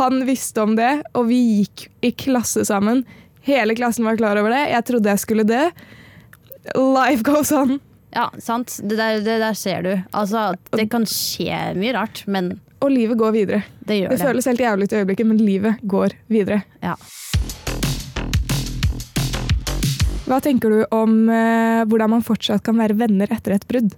Han 0.00 0.24
visste 0.28 0.62
om 0.64 0.76
det, 0.76 0.90
og 1.16 1.28
vi 1.28 1.38
gikk 1.60 1.86
i 2.04 2.12
klasse 2.12 2.64
sammen. 2.68 3.04
Hele 3.46 3.76
klassen 3.76 4.04
var 4.08 4.18
klar 4.20 4.40
over 4.40 4.52
det. 4.52 4.64
Jeg 4.72 4.86
trodde 4.90 5.12
jeg 5.12 5.22
skulle 5.24 5.46
dø. 5.48 5.62
Life 6.76 7.24
goes 7.26 7.52
on. 7.52 7.78
Ja, 8.14 8.28
sant. 8.42 8.76
Det 8.82 8.96
der, 8.98 9.20
det 9.24 9.38
der 9.40 9.56
ser 9.56 9.84
du. 9.86 9.92
Altså, 10.16 10.50
det 10.76 10.88
kan 10.92 11.06
skje 11.08 11.62
mye 11.78 11.94
rart, 11.96 12.24
men 12.26 12.58
Og 12.80 12.90
livet 12.92 13.18
går 13.20 13.32
videre. 13.36 13.62
det 13.84 14.08
Det 14.08 14.16
det. 14.16 14.20
føles 14.20 14.46
helt 14.48 14.60
jævlig 14.60 14.84
ut 14.88 14.92
i 14.92 15.00
øyeblikket, 15.02 15.26
men 15.26 15.36
livet 15.38 15.80
går 15.82 16.14
videre. 16.28 16.62
Ja. 16.82 16.94
Hva 20.30 20.38
tenker 20.44 20.70
du 20.70 20.84
om 20.94 21.28
eh, 21.28 21.82
hvordan 21.90 22.12
man 22.12 22.22
fortsatt 22.22 22.62
kan 22.62 22.78
være 22.78 22.94
venner 23.00 23.30
etter 23.34 23.56
et 23.56 23.66
brudd? 23.68 23.96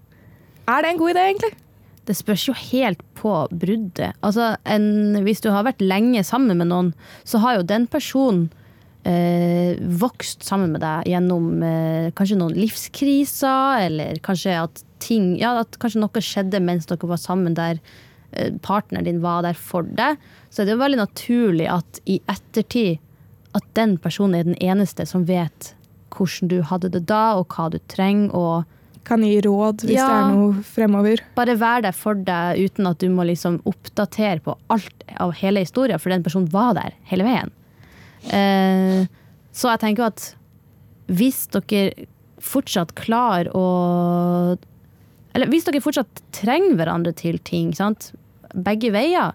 Er 0.70 0.82
det 0.82 0.92
en 0.94 1.00
god 1.00 1.12
idé, 1.12 1.26
egentlig? 1.28 1.52
Det 2.08 2.16
spørs 2.18 2.46
jo 2.48 2.54
helt 2.56 3.02
på 3.18 3.34
bruddet. 3.52 4.16
Altså, 4.24 4.56
en, 4.64 5.18
hvis 5.22 5.42
du 5.44 5.50
har 5.52 5.66
vært 5.68 5.84
lenge 5.84 6.24
sammen 6.26 6.56
med 6.58 6.70
noen, 6.72 6.90
så 7.28 7.38
har 7.44 7.60
jo 7.60 7.66
den 7.68 7.84
personen 7.86 8.48
eh, 9.04 9.76
vokst 10.00 10.42
sammen 10.46 10.72
med 10.74 10.82
deg 10.82 11.12
gjennom 11.12 11.52
eh, 11.66 12.08
kanskje 12.16 12.40
noen 12.40 12.56
livskriser, 12.58 13.84
eller 13.90 14.18
kanskje 14.24 14.56
at 14.64 14.82
ting 15.02 15.32
Ja, 15.40 15.56
at 15.58 15.74
kanskje 15.82 15.98
noe 15.98 16.20
skjedde 16.22 16.60
mens 16.62 16.86
dere 16.86 17.08
var 17.10 17.18
sammen 17.18 17.56
der 17.58 17.80
partneren 18.64 19.04
din 19.08 19.20
var 19.22 19.42
der 19.46 19.54
for 19.58 19.82
deg. 19.82 20.18
Så 20.50 20.62
er 20.62 20.68
det 20.70 20.76
jo 20.76 20.82
veldig 20.82 21.00
naturlig 21.02 21.68
at 21.70 22.00
i 22.08 22.20
ettertid 22.32 22.98
at 23.54 23.64
den 23.76 23.98
personen 24.00 24.34
er 24.38 24.44
den 24.48 24.56
eneste 24.64 25.04
som 25.08 25.26
vet 25.28 25.74
hvordan 26.12 26.48
du 26.48 26.58
hadde 26.68 26.90
det 26.92 27.06
da, 27.08 27.34
og 27.40 27.48
hva 27.52 27.70
du 27.72 27.78
trenger. 27.88 28.32
og 28.34 28.64
Kan 29.04 29.22
gi 29.26 29.40
råd 29.42 29.82
hvis 29.84 29.96
Ja. 29.98 30.06
det 30.06 30.16
er 30.18 30.34
noe 30.36 30.62
fremover. 30.62 31.20
bare 31.34 31.56
være 31.58 31.82
der 31.82 31.92
for 31.92 32.14
deg 32.14 32.60
uten 32.64 32.86
at 32.86 32.98
du 32.98 33.08
må 33.10 33.24
liksom 33.26 33.60
oppdatere 33.66 34.40
på 34.40 34.56
alt 34.70 35.04
av 35.18 35.32
hele 35.40 35.60
historien, 35.64 35.98
for 35.98 36.10
den 36.10 36.22
personen 36.22 36.48
var 36.52 36.74
der 36.74 36.92
hele 37.10 37.24
veien. 37.24 37.50
Eh, 38.30 39.06
så 39.52 39.72
jeg 39.72 39.80
tenker 39.80 40.06
at 40.06 40.34
hvis 41.08 41.48
dere 41.50 42.06
fortsatt 42.42 42.94
klarer 42.94 43.50
å 43.54 44.56
Eller 45.34 45.46
hvis 45.48 45.64
dere 45.64 45.80
fortsatt 45.80 46.20
trenger 46.32 46.76
hverandre 46.76 47.14
til 47.16 47.38
ting, 47.38 47.72
sant? 47.74 48.12
Begge 48.54 48.92
veier, 48.94 49.34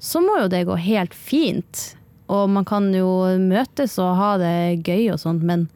så 0.00 0.22
må 0.24 0.38
jo 0.42 0.50
det 0.52 0.64
gå 0.68 0.76
helt 0.80 1.14
fint. 1.16 1.84
Og 2.30 2.48
man 2.52 2.66
kan 2.68 2.88
jo 2.94 3.08
møtes 3.42 3.98
og 4.00 4.16
ha 4.20 4.32
det 4.40 4.80
gøy 4.86 5.10
og 5.14 5.20
sånt, 5.22 5.44
men 5.46 5.68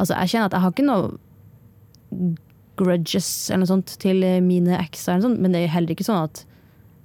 altså, 0.00 0.16
jeg 0.16 0.34
kjenner 0.34 0.50
at 0.50 0.56
jeg 0.56 0.64
har 0.64 0.74
ikke 0.74 0.88
noe 0.88 2.30
grudges 2.80 3.28
eller 3.50 3.64
noe 3.64 3.70
sånt 3.70 3.96
til 4.02 4.24
mine 4.44 4.78
ekser, 4.80 5.14
eller 5.14 5.28
sånt, 5.28 5.42
men 5.42 5.54
det 5.54 5.64
er 5.64 5.74
heller 5.74 5.94
ikke 5.94 6.06
sånn 6.06 6.24
at 6.26 6.44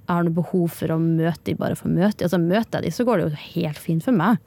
jeg 0.06 0.14
har 0.14 0.26
noe 0.26 0.36
behov 0.36 0.70
for 0.70 0.94
å 0.94 1.00
møte 1.02 1.48
de 1.48 1.56
bare 1.58 1.76
for 1.78 1.90
å 1.90 1.94
møte 1.94 2.20
dem. 2.20 2.28
Altså, 2.28 2.38
møter 2.38 2.78
jeg 2.78 2.86
de, 2.86 2.94
så 2.94 3.06
går 3.06 3.18
det 3.18 3.26
jo 3.26 3.44
helt 3.56 3.80
fint 3.82 4.04
for 4.06 4.14
meg. 4.14 4.38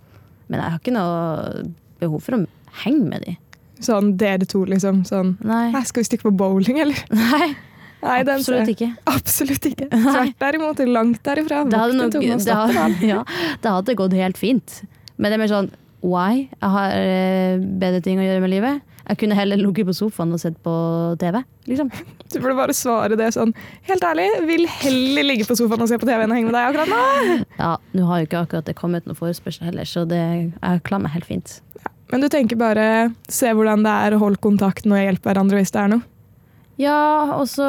Men 0.47 0.61
jeg 0.61 0.71
har 0.71 0.79
ikke 0.79 0.95
noe 0.95 1.63
behov 1.99 2.23
for 2.23 2.37
å 2.37 2.43
henge 2.85 3.09
med 3.09 3.25
de. 3.27 3.35
Sånn 3.83 4.13
dere 4.19 4.47
to, 4.49 4.63
liksom. 4.67 5.03
Sånn 5.07 5.35
Nei. 5.45 5.69
Hæ, 5.75 5.83
skal 5.87 6.03
vi 6.03 6.09
stikke 6.09 6.29
på 6.29 6.35
bowling, 6.39 6.79
eller? 6.83 7.03
Nei, 7.15 7.49
Nei, 7.99 8.19
den 8.23 8.39
absolutt 8.39 8.71
ikke. 8.71 8.89
Absolutt 9.17 9.65
ikke. 9.67 9.89
Tvert 9.91 10.37
derimot, 10.39 10.79
langt 10.87 11.21
derifra. 11.25 11.63
Det 11.69 11.79
hadde, 11.81 11.97
nok, 11.99 12.13
det, 12.15 12.55
hadde, 12.55 13.07
ja, 13.07 13.23
det 13.59 13.73
hadde 13.75 13.95
gått 13.99 14.15
helt 14.15 14.39
fint. 14.39 14.81
Men 15.19 15.31
det 15.31 15.37
er 15.39 15.43
mer 15.43 15.51
sånn 15.51 15.71
why? 16.05 16.45
Jeg 16.47 16.71
har 16.75 16.95
eh, 16.95 17.59
bedre 17.81 17.99
ting 18.05 18.21
å 18.21 18.23
gjøre 18.23 18.43
med 18.45 18.53
livet. 18.53 18.85
Jeg 19.09 19.17
kunne 19.23 19.35
heller 19.35 19.57
ligget 19.57 19.87
på 19.89 19.95
sofaen 19.97 20.31
og 20.35 20.39
sett 20.41 20.57
på 20.63 20.73
TV. 21.21 21.41
Liksom. 21.69 21.91
Du 22.29 22.35
burde 22.37 22.53
bare 22.59 22.75
svare 22.77 23.15
det 23.17 23.31
sånn 23.33 23.55
Helt 23.87 24.03
ærlig, 24.05 24.27
vil 24.45 24.67
heller 24.69 25.25
ligge 25.25 25.47
på 25.49 25.55
sofaen 25.57 25.81
og 25.81 25.89
se 25.89 25.97
på 25.97 26.05
TV 26.05 26.21
enn 26.21 26.29
å 26.29 26.35
henge 26.37 26.51
med 26.51 26.53
deg 26.53 26.67
akkurat 26.67 26.91
nå. 26.93 27.37
Ja, 27.57 27.71
Nå 27.97 28.05
har 28.05 28.21
jo 28.21 28.27
ikke 28.27 28.43
akkurat 28.45 28.67
det 28.69 28.75
kommet 28.77 29.07
noen 29.09 29.17
forespørsel 29.17 29.65
heller, 29.71 29.89
så 29.89 30.03
det, 30.05 30.19
jeg 30.53 30.83
klarer 30.85 31.07
meg 31.07 31.15
helt 31.15 31.25
fint. 31.25 31.55
Men 32.13 32.21
du 32.21 32.29
tenker 32.29 32.57
bare 32.61 32.85
se 33.29 33.49
hvordan 33.49 33.81
det 33.85 33.95
er, 34.05 34.13
å 34.13 34.21
holde 34.21 34.41
kontakten 34.45 34.93
og 34.93 35.01
hjelpe 35.01 35.29
hverandre 35.29 35.57
hvis 35.57 35.73
det 35.73 35.81
er 35.81 35.91
noe. 35.95 36.05
Ja, 36.79 37.35
og 37.35 37.45
så 37.51 37.67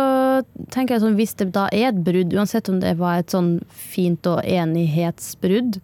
tenker 0.70 0.94
jeg 0.94 1.02
sånn, 1.02 1.18
hvis 1.18 1.34
det 1.40 1.50
da 1.56 1.66
er 1.74 1.88
et 1.90 2.02
brudd, 2.06 2.34
uansett 2.36 2.70
om 2.70 2.78
det 2.82 2.94
var 3.00 3.18
et 3.18 3.34
sånn 3.34 3.56
fint 3.74 4.26
og 4.30 4.44
enighetsbrudd, 4.46 5.80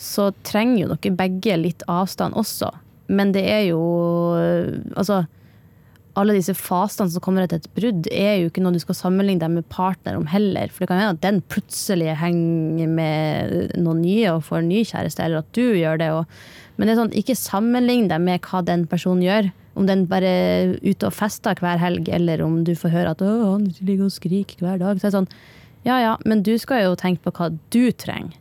så 0.00 0.30
trenger 0.46 0.80
jo 0.82 0.94
dere 0.94 1.18
begge 1.18 1.58
litt 1.60 1.84
avstand 1.90 2.34
også. 2.40 2.72
Men 3.10 3.34
det 3.34 3.42
er 3.50 3.64
jo 3.68 3.82
Altså, 4.98 5.24
alle 6.18 6.34
disse 6.34 6.54
fasene 6.58 7.10
som 7.12 7.22
kommer 7.22 7.44
etter 7.44 7.60
et 7.60 7.70
brudd, 7.76 8.08
er 8.10 8.40
jo 8.40 8.50
ikke 8.50 8.62
noe 8.64 8.74
du 8.74 8.82
skal 8.82 8.98
sammenligne 8.98 9.42
deg 9.44 9.52
med 9.54 9.68
partner 9.70 10.18
om 10.18 10.26
heller. 10.30 10.72
For 10.72 10.82
det 10.82 10.90
kan 10.90 11.00
hende 11.00 11.16
at 11.18 11.22
den 11.22 11.40
plutselig 11.52 12.16
henger 12.18 12.90
med 12.90 13.76
noen 13.78 14.02
nye 14.02 14.34
og 14.34 14.44
får 14.48 14.60
en 14.60 14.70
ny 14.72 14.82
kjæreste, 14.90 15.22
eller 15.22 15.44
at 15.44 15.54
du 15.56 15.62
gjør 15.78 16.02
det. 16.02 16.10
Og, 16.18 16.40
men 16.76 16.88
det 16.88 16.94
er 16.94 17.00
sånn, 17.04 17.16
ikke 17.22 17.38
sammenlign 17.38 18.10
deg 18.10 18.26
med 18.26 18.42
hva 18.46 18.62
den 18.66 18.86
personen 18.90 19.22
gjør. 19.26 19.52
Om 19.80 19.88
den 19.88 20.04
bare 20.10 20.28
er 20.28 20.74
ute 20.84 21.08
og 21.08 21.14
fester 21.16 21.56
hver 21.62 21.80
helg, 21.80 22.10
eller 22.12 22.42
om 22.44 22.60
du 22.66 22.74
får 22.76 22.92
høre 22.92 23.14
at 23.14 23.24
«Å, 23.24 23.30
han 23.54 23.64
ligger 23.80 24.10
og 24.10 24.12
skriker 24.12 24.60
hver 24.60 24.76
dag. 24.82 25.00
Så 25.00 25.08
det 25.08 25.14
sånn, 25.16 25.30
ja 25.88 25.96
ja, 26.02 26.14
men 26.28 26.44
du 26.44 26.52
skal 26.60 26.84
jo 26.84 26.98
tenke 27.00 27.24
på 27.24 27.32
hva 27.38 27.48
du 27.72 27.82
trenger. 27.96 28.36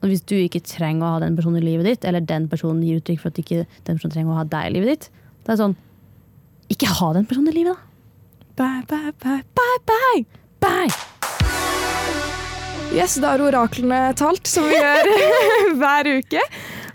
Og 0.00 0.08
hvis 0.08 0.22
du 0.24 0.36
ikke 0.38 0.62
trenger 0.64 1.04
å 1.04 1.14
ha 1.16 1.20
den 1.24 1.34
personen 1.36 1.60
i 1.60 1.66
livet 1.66 1.88
ditt, 1.88 2.06
eller 2.08 2.24
den 2.24 2.46
personen 2.48 2.80
gir 2.86 3.02
uttrykk 3.02 3.20
for 3.20 3.34
at 3.34 3.40
ikke 3.42 3.64
den 3.66 3.98
personen 3.98 4.14
trenger 4.14 4.32
å 4.32 4.38
ha 4.38 4.46
deg 4.48 4.70
i 4.70 4.74
livet 4.78 4.92
ditt, 4.94 5.10
da 5.44 5.52
er 5.52 5.56
det 5.56 5.62
sånn 5.64 5.78
Ikke 6.70 6.92
ha 7.00 7.12
den 7.16 7.26
personen 7.26 7.50
i 7.50 7.56
livet, 7.58 7.74
da. 7.74 7.86
Bye, 8.60 8.84
bye, 8.86 9.12
bye, 9.18 9.42
bye, 9.58 9.80
bye. 9.90 10.24
Bye! 10.60 10.92
Yes, 12.94 13.14
da 13.22 13.34
har 13.34 13.42
oraklene 13.42 14.10
talt, 14.18 14.46
som 14.50 14.66
vi 14.68 14.78
gjør 14.78 15.10
hver 15.80 16.10
uke. 16.20 16.42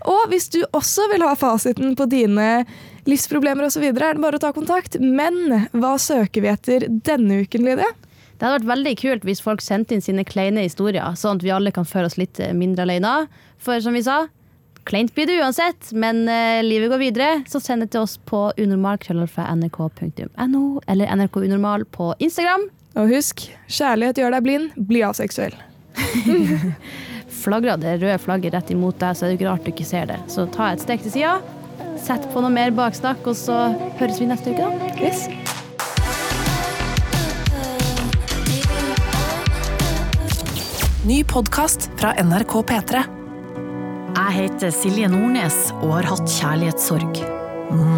Og 0.06 0.28
hvis 0.30 0.50
du 0.52 0.60
også 0.76 1.08
vil 1.12 1.24
ha 1.26 1.32
fasiten 1.38 1.96
på 1.98 2.06
dine 2.10 2.66
livsproblemer 3.06 3.68
osv., 3.68 3.84
er 3.88 3.96
det 3.96 4.22
bare 4.22 4.38
å 4.38 4.42
ta 4.42 4.52
kontakt. 4.56 4.98
Men 5.00 5.34
hva 5.72 5.96
søker 6.00 6.44
vi 6.44 6.52
etter 6.52 6.86
denne 6.88 7.42
uken, 7.44 7.66
Lydia? 7.66 7.90
Det 8.36 8.44
hadde 8.44 8.58
vært 8.58 8.72
veldig 8.74 8.94
kult 9.00 9.22
hvis 9.24 9.44
folk 9.44 9.60
sendte 9.64 9.94
inn 9.96 10.04
sine 10.04 10.24
kleine 10.28 10.66
historier, 10.66 11.06
sånn 11.16 11.38
at 11.38 11.44
vi 11.44 11.54
alle 11.54 11.72
kan 11.72 11.86
føle 11.88 12.06
oss 12.10 12.18
litt 12.20 12.36
eh, 12.42 12.56
mindre 12.56 12.82
alene. 12.84 13.14
For 13.62 13.80
som 13.80 13.96
vi 13.96 14.02
sa, 14.04 14.26
kleint 14.88 15.14
blir 15.16 15.26
det 15.30 15.40
uansett, 15.40 15.82
men 15.96 16.16
uh, 16.28 16.64
livet 16.64 16.90
går 16.92 17.00
videre. 17.00 17.30
Så 17.48 17.60
send 17.64 17.78
det 17.84 17.90
til 17.94 18.02
oss 18.04 18.14
på 18.28 18.40
unormal.nrk.no 18.60 20.64
eller 20.86 21.16
NRK 21.16 21.34
Unormal 21.46 21.82
på 21.96 22.04
Instagram. 22.20 22.64
Og 22.96 23.04
husk, 23.12 23.36
kjærlighet 23.68 24.18
gjør 24.20 24.32
deg 24.36 24.42
blind, 24.44 24.66
bli 24.88 25.00
aseksuell. 25.04 25.56
Flagrer 27.42 27.76
det 27.80 27.98
røde 28.00 28.18
flagget 28.20 28.54
rett 28.56 28.70
imot 28.72 28.96
deg, 29.00 29.16
så 29.16 29.24
er 29.24 29.28
det 29.30 29.36
ikke 29.38 29.50
rart 29.50 29.64
du 29.64 29.70
ikke 29.72 29.88
ser 29.88 30.04
det. 30.08 30.18
Så 30.32 30.40
ta 30.52 30.64
et 30.72 30.82
steg 30.82 30.98
til 31.04 31.12
sida, 31.18 31.34
Sett 32.06 32.22
på 32.30 32.38
noe 32.38 32.52
mer 32.54 32.70
baksnakk, 32.70 33.24
og 33.26 33.34
så 33.34 33.54
høres 33.98 34.20
vi 34.22 34.28
neste 34.30 34.52
uke, 34.54 34.62
da. 34.62 34.90
Yes. 35.02 35.24
Ny 41.06 41.16
podkast 41.26 41.88
fra 41.98 42.12
NRK 42.22 42.54
P3. 42.70 43.02
Jeg 44.20 44.36
heter 44.38 44.70
Silje 44.74 45.10
Nordnes 45.10 45.58
og 45.80 45.96
har 45.96 46.10
hatt 46.12 46.30
kjærlighetssorg. 46.30 47.18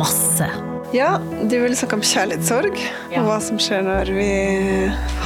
Masse. 0.00 0.48
Ja, 0.96 1.18
du 1.20 1.58
vil 1.60 1.76
snakke 1.76 2.00
om 2.00 2.08
kjærlighetssorg, 2.14 2.80
og 3.12 3.28
hva 3.28 3.40
som 3.44 3.60
skjer 3.60 3.84
når 3.92 4.16
vi 4.16 4.32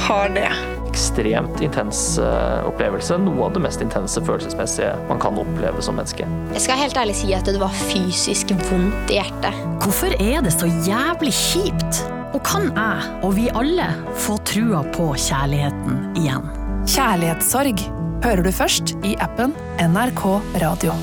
har 0.09 0.35
det. 0.35 0.49
Ekstremt 0.93 1.61
intens 1.65 2.19
eh, 2.21 2.67
opplevelse. 2.69 3.17
Noe 3.23 3.47
av 3.47 3.55
det 3.55 3.63
mest 3.65 3.81
intense 3.81 4.21
følelsesmessige 4.21 4.91
man 5.09 5.21
kan 5.21 5.39
oppleve 5.41 5.81
som 5.81 5.97
menneske. 5.97 6.27
Jeg 6.53 6.65
skal 6.67 6.77
helt 6.83 6.99
ærlig 7.01 7.17
si 7.17 7.33
at 7.33 7.49
det 7.49 7.57
var 7.61 7.73
fysisk 7.89 8.53
vondt 8.69 9.13
i 9.13 9.17
hjertet. 9.17 9.57
Hvorfor 9.81 10.13
er 10.21 10.45
det 10.45 10.53
så 10.53 10.69
jævlig 10.85 11.33
kjipt? 11.33 12.03
Og 12.33 12.41
kan 12.45 12.69
jeg, 12.69 13.09
og 13.25 13.35
vi 13.37 13.49
alle, 13.57 13.89
få 14.25 14.37
trua 14.45 14.81
på 14.93 15.11
kjærligheten 15.17 16.15
igjen? 16.21 16.47
Kjærlighetssorg 16.89 17.83
hører 18.23 18.45
du 18.45 18.53
først 18.53 18.95
i 19.05 19.17
appen 19.21 19.53
NRK 19.81 20.25
Radio. 20.63 20.97